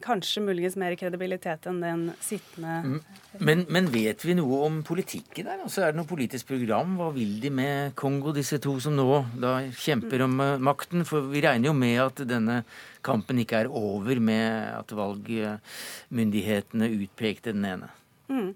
[0.00, 3.00] Kanskje muligens mer kredibilitet enn den sittende mm.
[3.44, 5.58] men, men, vet vi noe om politikken der?
[5.66, 6.94] Altså, er det noe politisk program?
[6.96, 9.08] Hva vil de med Kongo, disse to som nå
[9.42, 11.04] da kjemper om eh, makten?
[11.08, 12.62] For vi regner jo med at denne
[13.04, 14.48] kampen ikke er over med
[14.78, 17.90] at valgmyndighetene utpekte den ene.
[18.28, 18.52] Mm.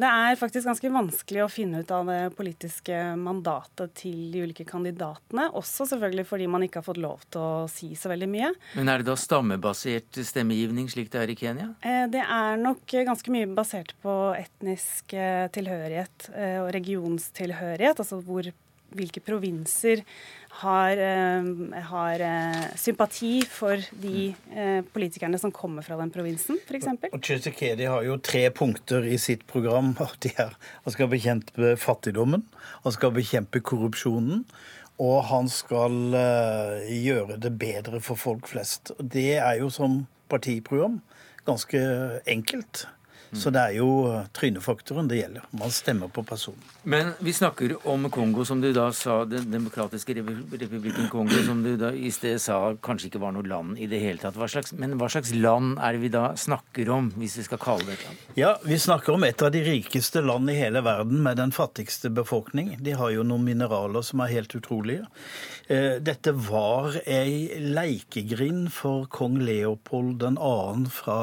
[0.00, 4.64] Det er faktisk ganske vanskelig å finne ut av det politiske mandatet til de ulike
[4.68, 5.50] kandidatene.
[5.60, 8.52] Også selvfølgelig fordi man ikke har fått lov til å si så veldig mye.
[8.78, 11.68] Men er det da stammebasert stemmegivning, slik det er i Kenya?
[11.84, 18.00] Eh, det er nok ganske mye basert på etnisk eh, tilhørighet eh, og regionstilhørighet.
[18.00, 18.48] Altså hvor,
[18.96, 20.02] hvilke provinser
[20.60, 26.88] har, eh, har eh, sympati for de eh, politikerne som kommer fra den provinsen, f.eks.
[27.20, 29.94] Tshisekedi har jo tre punkter i sitt program.
[30.40, 30.52] Er,
[30.84, 32.44] han skal bekjempe fattigdommen,
[32.84, 34.44] han skal bekjempe korrupsjonen,
[35.00, 36.12] og han skal
[36.92, 38.92] gjøre det bedre for folk flest.
[39.00, 41.00] Det er jo som partiprogram
[41.48, 41.80] ganske
[42.28, 42.84] enkelt.
[43.32, 45.44] Så det er jo eh, trynefaktoren det gjelder.
[45.54, 46.62] Man stemmer på personen.
[46.82, 51.76] Men vi snakker om Kongo, som du da sa, Den demokratiske republikken Kongo, som du
[51.78, 54.38] da i sted sa kanskje ikke var noe land i det hele tatt.
[54.38, 57.62] Hva slags, men hva slags land er det vi da snakker om, hvis vi skal
[57.62, 58.26] kalle det et land?
[58.40, 62.10] Ja, vi snakker om et av de rikeste land i hele verden med den fattigste
[62.14, 62.74] befolkning.
[62.82, 65.06] De har jo noen mineraler som er helt utrolige.
[65.70, 70.88] Eh, dette var ei leikegrind for kong Leopold 2.
[70.90, 71.20] fra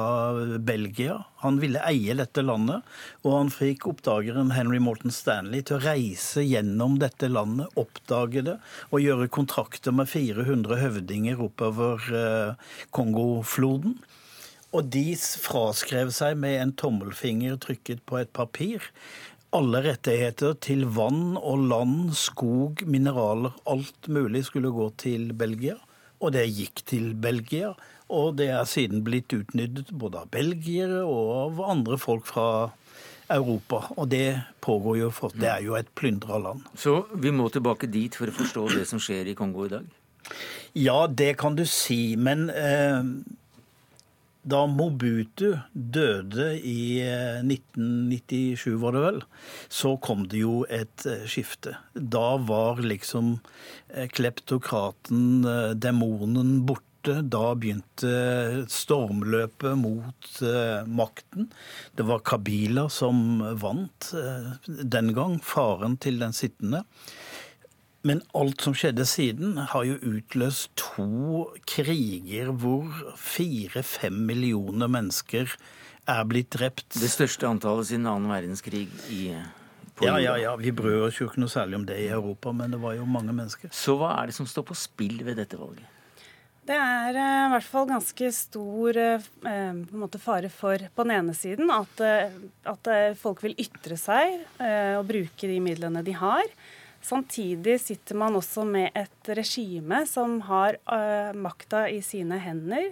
[0.63, 1.17] Belgia.
[1.43, 2.85] Han ville eie dette landet,
[3.23, 8.57] og han fikk oppdageren Henry Morton Stanley til å reise gjennom dette landet, oppdage det
[8.89, 13.99] og gjøre kontrakter med 400 høvdinger oppover eh, Kongofloden.
[14.75, 18.89] Og de fraskrev seg med en tommelfinger trykket på et papir
[19.55, 25.77] alle rettigheter til vann og land, skog, mineraler, alt mulig skulle gå til Belgia.
[26.21, 27.73] Og det gikk til Belgia.
[28.13, 32.47] Og det er siden blitt utnyttet både av belgiere og av andre folk fra
[33.29, 33.83] Europa.
[33.97, 36.63] Og det pågår jo for Det er jo et plyndra land.
[36.75, 39.89] Så vi må tilbake dit for å forstå det som skjer i Kongo i dag?
[40.77, 42.15] Ja, det kan du si.
[42.15, 43.03] Men eh,
[44.47, 47.03] da Mobutu døde i
[47.43, 49.21] 1997, eh, var det vel,
[49.67, 51.75] så kom det jo et eh, skifte.
[51.93, 53.37] Da var liksom
[53.89, 56.83] eh, kleptokraten, demonen, borte.
[57.07, 60.39] Da begynte stormløpet mot
[60.91, 61.45] makten.
[61.95, 64.09] Det var Kabila som vant
[64.67, 66.81] den gang, faren til den sittende.
[68.07, 72.87] Men alt som skjedde siden, har jo utløst to kriger hvor
[73.19, 75.51] fire-fem millioner mennesker
[76.07, 76.87] er blitt drept.
[76.95, 79.23] Det største antallet siden annen verdenskrig i
[80.05, 80.53] ja, ja, ja.
[80.61, 83.05] Vi brød oss jo ikke noe særlig om det i Europa, men det var jo
[83.09, 83.71] mange mennesker.
[83.73, 85.87] Så hva er det som står på spill ved dette valget?
[86.67, 91.71] Det er uh, i hvert fall ganske stor uh, fare for på den ene siden
[91.73, 92.33] at, uh,
[92.73, 94.43] at folk vil ytre seg
[94.99, 96.43] og bruke de midlene de har.
[97.07, 100.75] Samtidig sitter man også med et regime som har
[101.37, 102.91] makta i sine hender.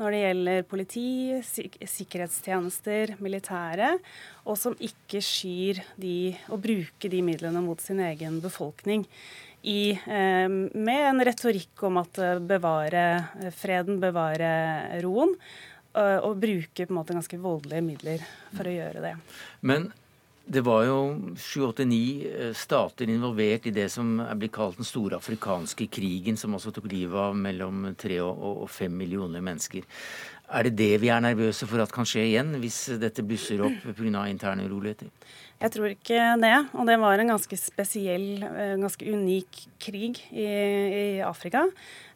[0.00, 1.08] når det gjelder politi,
[1.46, 3.92] sik sikkerhetstjenester, militære,
[4.48, 9.04] og som ikke skyr de, å bruke de midlene mot sin egen befolkning.
[9.62, 13.04] I, eh, med en retorikk om at eh, bevare
[13.54, 15.36] freden, bevare roen,
[15.92, 18.22] Og, og bruke på en måte ganske voldelige midler
[18.56, 19.10] for å gjøre det.
[19.60, 19.90] Men
[20.44, 20.98] det var jo
[21.38, 26.56] sju-åtte-ni eh, stater involvert i det som er blitt kalt den store afrikanske krigen, som
[26.58, 29.86] også tok livet av mellom tre og fem millioner mennesker.
[30.52, 33.86] Er det det vi er nervøse for at kan skje igjen, hvis dette blusser opp
[33.96, 34.26] pga.
[34.28, 35.08] interne uroligheter?
[35.62, 36.56] Jeg tror ikke det.
[36.74, 41.68] Og det var en ganske spesiell, eh, ganske unik krig i, i Afrika.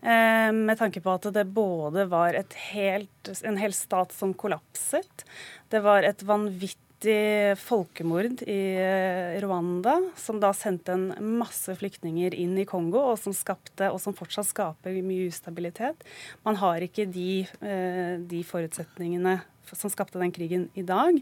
[0.03, 2.35] Eh, med tanke på at det både var
[2.73, 5.25] helt, en hel stat som kollapset,
[5.71, 12.35] det var et vanvittig vanvittig folkemord i eh, Rwanda, som da sendte en masse flyktninger
[12.35, 15.97] inn i Kongo, og som skapte, og som fortsatt skaper mye ustabilitet.
[16.45, 19.43] Man har ikke de, eh, de forutsetningene
[19.73, 21.21] som skapte den krigen i dag.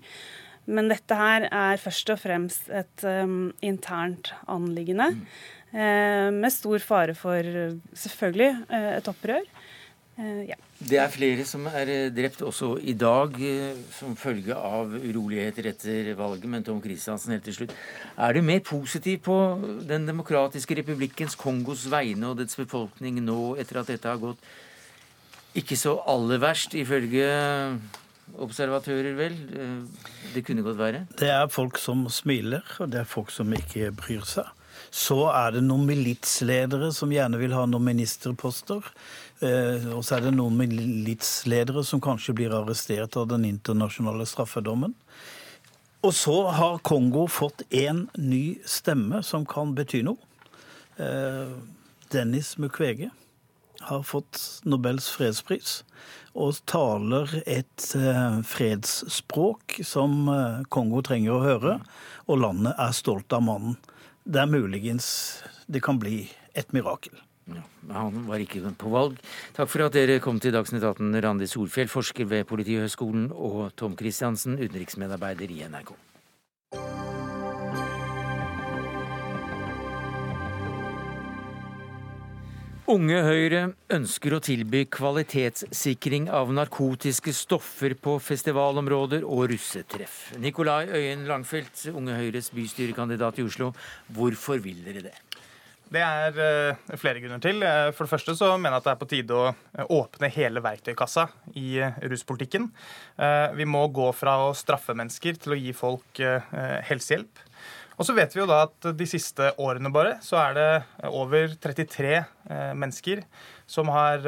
[0.66, 5.10] Men dette her er først og fremst et um, internt anliggende.
[5.12, 5.26] Mm.
[5.74, 7.42] Eh, med stor fare for
[7.92, 9.44] selvfølgelig eh, et opprør.
[10.14, 10.56] Eh, ja.
[10.78, 15.66] Det er flere som er eh, drept også i dag eh, som følge av uroligheter
[15.72, 16.46] etter valget.
[16.50, 17.74] Men Tom Christiansen, helt til slutt.
[18.14, 19.38] Er du mer positiv på
[19.88, 24.42] Den demokratiske republikkens Kongos vegne og dets befolkning nå etter at dette har gått
[25.54, 27.26] ikke så aller verst, ifølge
[28.42, 29.36] observatører, vel?
[30.34, 31.04] Det kunne godt være?
[31.20, 34.50] Det er folk som smiler, og det er folk som ikke bryr seg.
[34.94, 38.82] Så er det noen militsledere som gjerne vil ha noen ministerposter.
[39.42, 44.94] Eh, og så er det noen militsledere som kanskje blir arrestert av den internasjonale straffedommen.
[46.04, 50.20] Og så har Kongo fått én ny stemme som kan bety noe.
[51.00, 51.56] Eh,
[52.12, 53.10] Dennis Mukwege
[53.84, 55.80] har fått Nobels fredspris
[56.38, 60.30] og taler et eh, fredsspråk som
[60.70, 61.76] Kongo trenger å høre.
[62.28, 63.78] Og landet er stolt av mannen.
[64.24, 65.08] Det er muligens
[65.66, 67.23] det kan bli et mirakel.
[67.52, 69.18] Ja, han var ikke på valg.
[69.56, 73.98] Takk for at dere kom til Dagsnytt 18, Randi Solfjell, forsker ved Politihøgskolen, og Tom
[74.00, 75.92] Christiansen, utenriksmedarbeider i NRK.
[82.84, 83.60] Unge Høyre
[83.96, 90.18] ønsker å tilby kvalitetssikring av narkotiske stoffer på festivalområder og russetreff.
[90.36, 93.70] Nikolai Øyen Langfelt, Unge Høyres bystyrekandidat i Oslo,
[94.12, 95.16] hvorfor vil dere det?
[95.94, 97.62] Det er uh, flere grunner til.
[97.62, 100.30] Uh, for det første så mener jeg at det er på tide å uh, åpne
[100.34, 101.28] hele verktøykassa
[101.60, 101.78] i
[102.10, 102.70] ruspolitikken.
[103.54, 106.20] vi må gå fra å straffe mennesker til å gi folk
[106.88, 107.42] helsehjelp.
[107.94, 110.70] Og så vet vi jo da at de siste årene bare så er det
[111.06, 112.16] over 33
[112.74, 113.22] mennesker
[113.70, 114.24] som har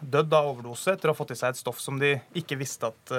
[0.00, 2.88] dødd av overdose etter å ha fått i seg et stoff som de ikke visste
[2.88, 3.12] at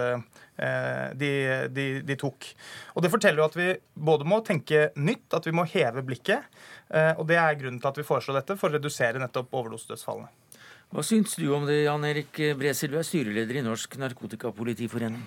[1.15, 1.29] de,
[1.69, 2.49] de, de tok.
[2.95, 6.49] Og det forteller jo at vi både må tenke nytt, at vi må heve blikket.
[6.89, 10.31] Eh, og Det er grunnen til at vi foreslår dette, for å redusere nettopp overdosedødsfallene.
[10.91, 15.23] Hva syns du om det, Jan Erik Bresil, du er styreleder i Norsk Narkotikapolitiforening?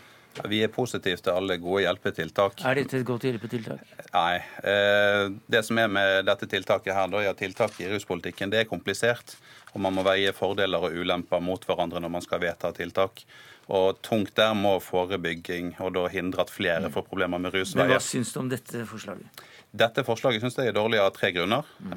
[0.50, 2.64] Vi er positive til alle gode hjelpetiltak.
[2.66, 3.82] Er dette et godt hjelpetiltak?
[4.14, 4.36] Nei.
[4.66, 8.68] Eh, det som er med dette tiltaket her, da, ja, tiltak i ruspolitikken, det er
[8.70, 9.36] komplisert.
[9.74, 13.24] Og man må veie fordeler og ulemper mot hverandre når man skal vedta tiltak.
[13.72, 17.86] Og tungt der må forebygging og da hindre at flere får problemer med rusveier.
[17.86, 19.46] Men Hva syns du om dette forslaget?
[19.74, 21.64] Dette forslaget synes jeg er dårlig av tre grunner.
[21.80, 21.96] Mm.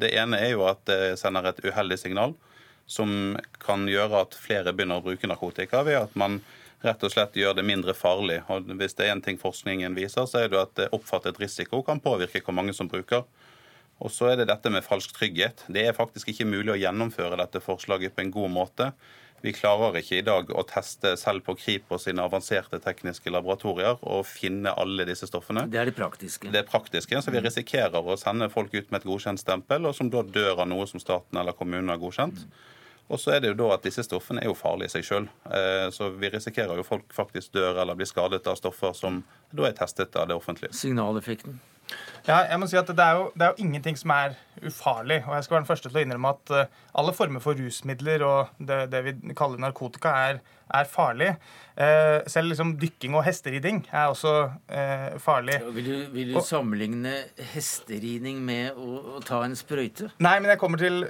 [0.00, 2.32] Det ene er jo at det sender et uheldig signal
[2.90, 6.40] som kan gjøre at flere begynner å bruke narkotika ved at man
[6.84, 8.40] rett og slett gjør det mindre farlig.
[8.48, 12.00] Og Hvis det er en ting forskningen viser, så er det at oppfattet risiko kan
[12.00, 13.24] påvirke hvor mange som bruker.
[14.00, 15.66] Og så er det dette med falsk trygghet.
[15.68, 18.92] Det er faktisk ikke mulig å gjennomføre dette forslaget på en god måte
[19.40, 24.26] vi klarer ikke i dag å teste selv på Kripos sine avanserte tekniske laboratorier og
[24.28, 25.64] finne alle disse stoffene.
[25.72, 26.50] Det er det praktiske.
[26.52, 29.94] Det er praktiske, Så vi risikerer å sende folk ut med et godkjent stempel, og
[29.96, 32.44] som da dør av noe som staten eller kommunen har godkjent.
[33.10, 35.26] Og så er det jo da at disse stoffene er jo farlige i seg sjøl.
[35.50, 39.66] Eh, så vi risikerer jo folk faktisk dør eller blir skadet av stoffer som da
[39.66, 40.72] er testet av det offentlige.
[40.78, 41.58] Signaleffekten?
[42.28, 45.22] Ja, jeg må si at det er, jo, det er, jo, ingenting som er ufarlig.
[45.26, 48.22] Og jeg skal være den første til å innrømme at uh, alle former for rusmidler
[48.26, 50.40] og det, det vi kaller narkotika, er,
[50.74, 51.30] er farlig.
[51.80, 54.34] Eh, selv liksom dykking og hesteriding er også
[54.68, 55.58] eh, farlig.
[55.60, 57.14] Ja, vil, du, vil du og, sammenligne
[57.54, 60.10] hesteriding med å, å, ta en sprøyte?
[60.22, 61.02] Nei, men jeg kommer til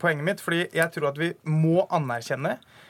[0.00, 0.44] poenget mitt.
[0.44, 2.83] fordi jeg tror at vi må anerkjenne eh,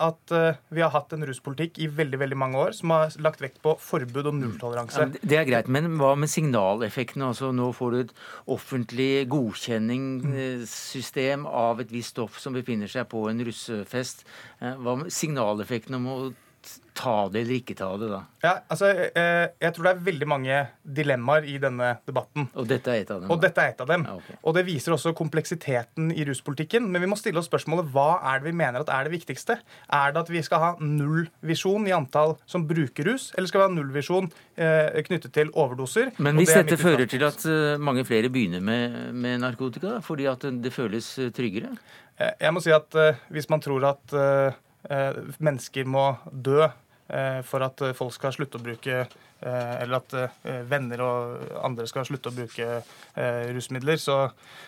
[0.00, 3.42] at eh, vi har hatt en ruspolitikk i veldig veldig mange år som har lagt
[3.44, 5.00] vekt på forbud og nulltoleranse.
[5.04, 7.22] Ja, det er greit, men hva med signaleffekten?
[7.26, 8.14] Altså, nå får du et
[8.48, 14.24] offentlig godkjenningssystem av et visst stoff som befinner seg på en russefest.
[14.62, 16.16] Eh, Hva med signaleffekten om å
[16.98, 18.18] ta det eller ikke ta det, da?
[18.42, 22.48] Ja, altså, eh, jeg tror det er veldig mange dilemmaer i denne debatten.
[22.58, 23.30] Og dette er et av dem?
[23.30, 24.06] Og dette er et av dem.
[24.08, 24.34] Ja, okay.
[24.42, 26.88] Og det viser også kompleksiteten i ruspolitikken.
[26.90, 29.60] Men vi må stille oss spørsmålet hva er det vi mener at er det viktigste?
[29.94, 33.68] Er det at vi skal ha nullvisjon i antall som bruker rus, eller skal vi
[33.68, 36.12] ha nullvisjon eh, knyttet til overdoser?
[36.18, 40.26] Men hvis det dette fører til at eh, mange flere begynner med, med narkotika, fordi
[40.30, 41.76] at det føles eh, tryggere?
[42.18, 44.18] Eh, Jeg må si at eh, hvis man tror at
[45.38, 50.14] mennesker må dø eh, for at eh, folk skal slutte å bruke eh, eller at
[50.18, 54.18] eh, venner og andre skal slutte å bruke eh, rusmidler, så,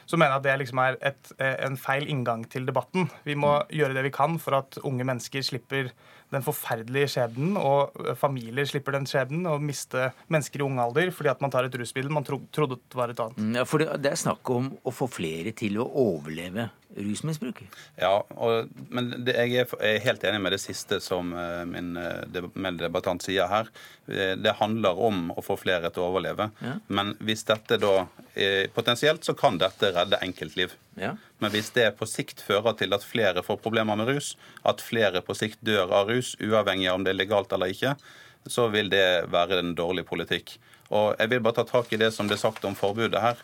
[0.07, 3.09] så mener jeg at det liksom er et, eh, en feil inngang til debatten.
[3.27, 5.93] Vi må gjøre det vi kan for at unge mennesker slipper
[6.31, 11.11] den forferdelige skjebnen, og eh, familier slipper den skjebnen, og miste mennesker i ung alder
[11.11, 13.41] fordi at man tar et rusmiddel man tro, trodde var et annet.
[13.41, 17.63] Mm, Ja, for det, det er snakk om å få flere til å overleve rusmisbruk.
[18.01, 22.49] Ja, og, men det, jeg er, helt enig med det siste som eh, min eh,
[22.55, 23.71] meddebattant sier her.
[24.09, 26.51] Eh, Det handler om å få flere til å overleve.
[26.65, 26.79] Ja.
[26.89, 27.95] Men hvis dette da
[28.73, 30.71] Potensielt så kan dette redde enkeltliv.
[30.97, 31.11] Ja.
[31.43, 34.31] Men hvis det på sikt fører til at flere får problemer med rus,
[34.65, 37.97] at flere på sikt dør av rus, uavhengig av om det er legalt eller ikke,
[38.49, 40.55] så vil det være en dårlig politikk.
[40.95, 43.43] Og jeg vil bare ta tak i det som ble sagt om forbudet her.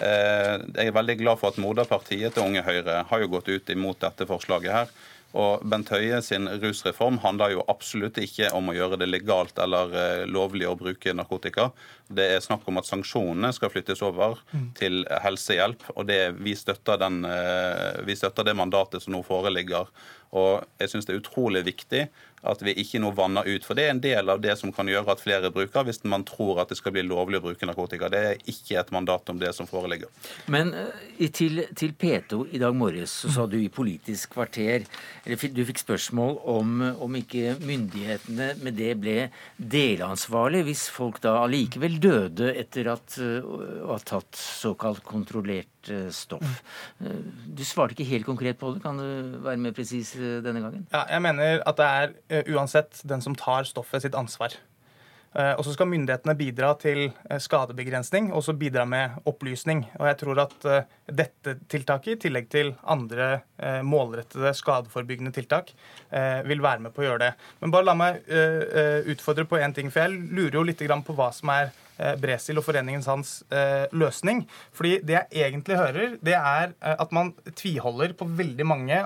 [0.00, 3.70] Eh, Jeg er veldig glad for at moderpartiet til Unge Høyre har jo gått ut
[3.74, 4.92] imot dette forslaget her.
[5.36, 9.92] Og Bent Høie sin rusreform handler jo absolutt ikke om å gjøre det legalt eller
[9.92, 11.68] eh, lovlig å bruke narkotika.
[12.08, 14.40] Det er snakk om at sanksjonene skal flyttes over
[14.78, 15.84] til helsehjelp.
[15.96, 19.90] og det, vi, støtter den, eh, vi støtter det mandatet som nå foreligger.
[20.32, 22.06] Og jeg syns det er utrolig viktig
[22.48, 23.66] at vi ikke nå vanner ut.
[23.66, 26.24] For det er en del av det som kan gjøre at flere bruker, hvis man
[26.28, 28.10] tror at det skal bli lovlig å bruke narkotika.
[28.12, 30.10] Det er ikke et mandat om det som foreligger.
[30.52, 34.84] Men eh, til, til P2 i dag morges så sa du i Politisk kvarter
[35.24, 36.74] eller Du fikk spørsmål om,
[37.04, 39.16] om ikke myndighetene med det ble
[39.58, 43.52] delansvarlig hvis folk da allikevel døde etter at, eh,
[43.88, 45.77] ha tatt såkalt kontrollert
[46.10, 46.62] stoff.
[47.00, 47.06] Eh,
[47.46, 48.82] Du svarte ikke helt konkret på det.
[48.82, 50.86] Kan du være mer presis eh, denne gangen?
[50.92, 54.54] Ja, jeg mener at det er eh, uansett den som tar stoffet sitt ansvar.
[55.36, 59.84] Eh, Og så skal myndighetene bidra til eh, skadebegrensning og så bidra med opplysning.
[60.00, 65.74] Og jeg tror at eh, dette tiltaket, i tillegg til andre eh, målrettede skadeforebyggende tiltak,
[66.10, 67.34] eh, vil være med på å gjøre det.
[67.60, 70.80] Men bare la meg eh, eh, utfordre på én ting, for jeg lurer jo litt
[71.04, 71.84] på hva som er eh,
[72.20, 74.44] Bresil og foreningen hans eh, løsning.
[74.76, 79.00] Fordi det jeg egentlig hører, det er eh, at man tviholder på veldig mange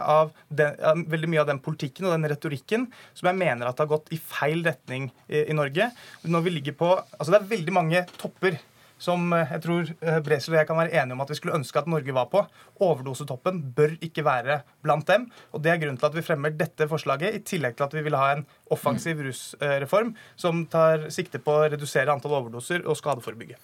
[0.49, 4.12] den, veldig mye av den politikken og den retorikken som jeg mener at har gått
[4.14, 5.90] i feil retning i, i Norge.
[6.26, 8.59] Når vi ligger på, altså Det er veldig mange topper
[9.03, 9.92] som eh, jeg tror
[10.24, 12.44] Bresel og jeg kan være enige om at vi skulle ønske at Norge var på.
[12.86, 15.28] Overdosetoppen bør ikke være blant dem.
[15.53, 18.05] og Det er grunnen til at vi fremmer dette forslaget, i tillegg til at vi
[18.07, 23.59] vil ha en offensiv rusreform som tar sikte på å redusere antall overdoser og skadeforebygge.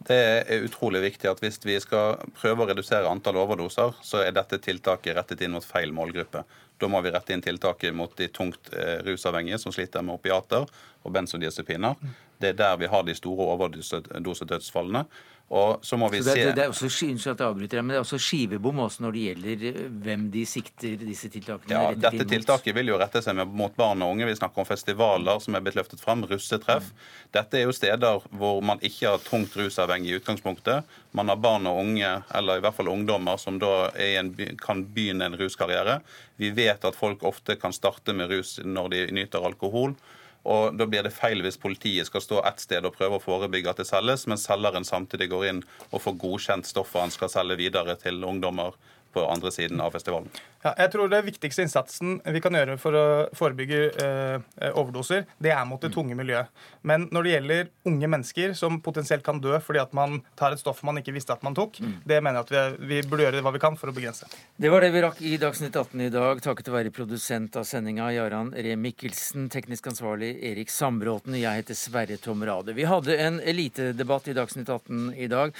[0.00, 4.32] Det er utrolig viktig at hvis vi skal prøve å redusere antall overdoser, så er
[4.32, 6.40] dette tiltaket rettet inn mot feil målgruppe.
[6.80, 10.64] Da må vi rette inn tiltaket mot de tungt eh, rusavhengige som sliter med opiater
[11.04, 12.00] og benzodiazepiner.
[12.40, 15.04] Det er der vi har de store overdosedødsfallene.
[15.50, 17.96] Og så må vi Så det, se det, det er også, unnskyld avbryter men det
[17.98, 22.26] er også skivebom også når det gjelder eh, hvem de sikter disse tiltakene Ja, Dette
[22.30, 24.28] tiltaket vil jo rette seg mot barn og unge.
[24.28, 26.92] Vi snakker om festivaler som er blitt løftet fram, russetreff.
[27.34, 30.86] Dette er jo steder hvor man ikke har tungt rusavhengig i utgangspunktet.
[31.18, 34.30] Man har barn og unge, eller i hvert fall ungdommer, som da en,
[34.62, 35.98] kan begynne en ruskarriere.
[36.38, 39.98] Vi vet at folk ofte kan starte med rus når de nyter alkohol.
[40.44, 43.70] Og Da blir det feil hvis politiet skal stå ett sted og prøve å forebygge
[43.70, 47.58] at det selges, mens selgeren samtidig går inn og får godkjent stoffet han skal selge
[47.60, 48.78] videre til ungdommer
[49.12, 50.28] på andre siden av festivalen.
[50.60, 53.04] Ja, jeg tror det viktigste innsatsen vi kan gjøre for å
[53.36, 56.50] forebygge eh, overdoser, det er mot det tunge miljøet.
[56.86, 60.60] Men når det gjelder unge mennesker som potensielt kan dø fordi at man tar et
[60.60, 63.42] stoff man ikke visste at man tok, det mener jeg at vi, vi burde gjøre
[63.44, 64.28] hva vi kan for å begrense.
[64.60, 66.42] Det var det vi rakk i Dagsnytt 18 i dag.
[66.44, 72.20] Takket være produsent av sendinga Jaran Ree Mikkelsen, teknisk ansvarlig Erik Sambråten, Jeg heter Sverre
[72.20, 72.76] Tom Rade.
[72.76, 75.56] Vi hadde en elitedebatt i Dagsnytt 18 i dag.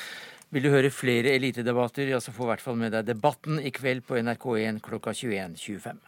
[0.51, 3.70] Vil du høre flere elitedebatter, ja, så få i hvert fall med deg Debatten i
[3.70, 6.01] kveld på NRK1 klokka 21.25.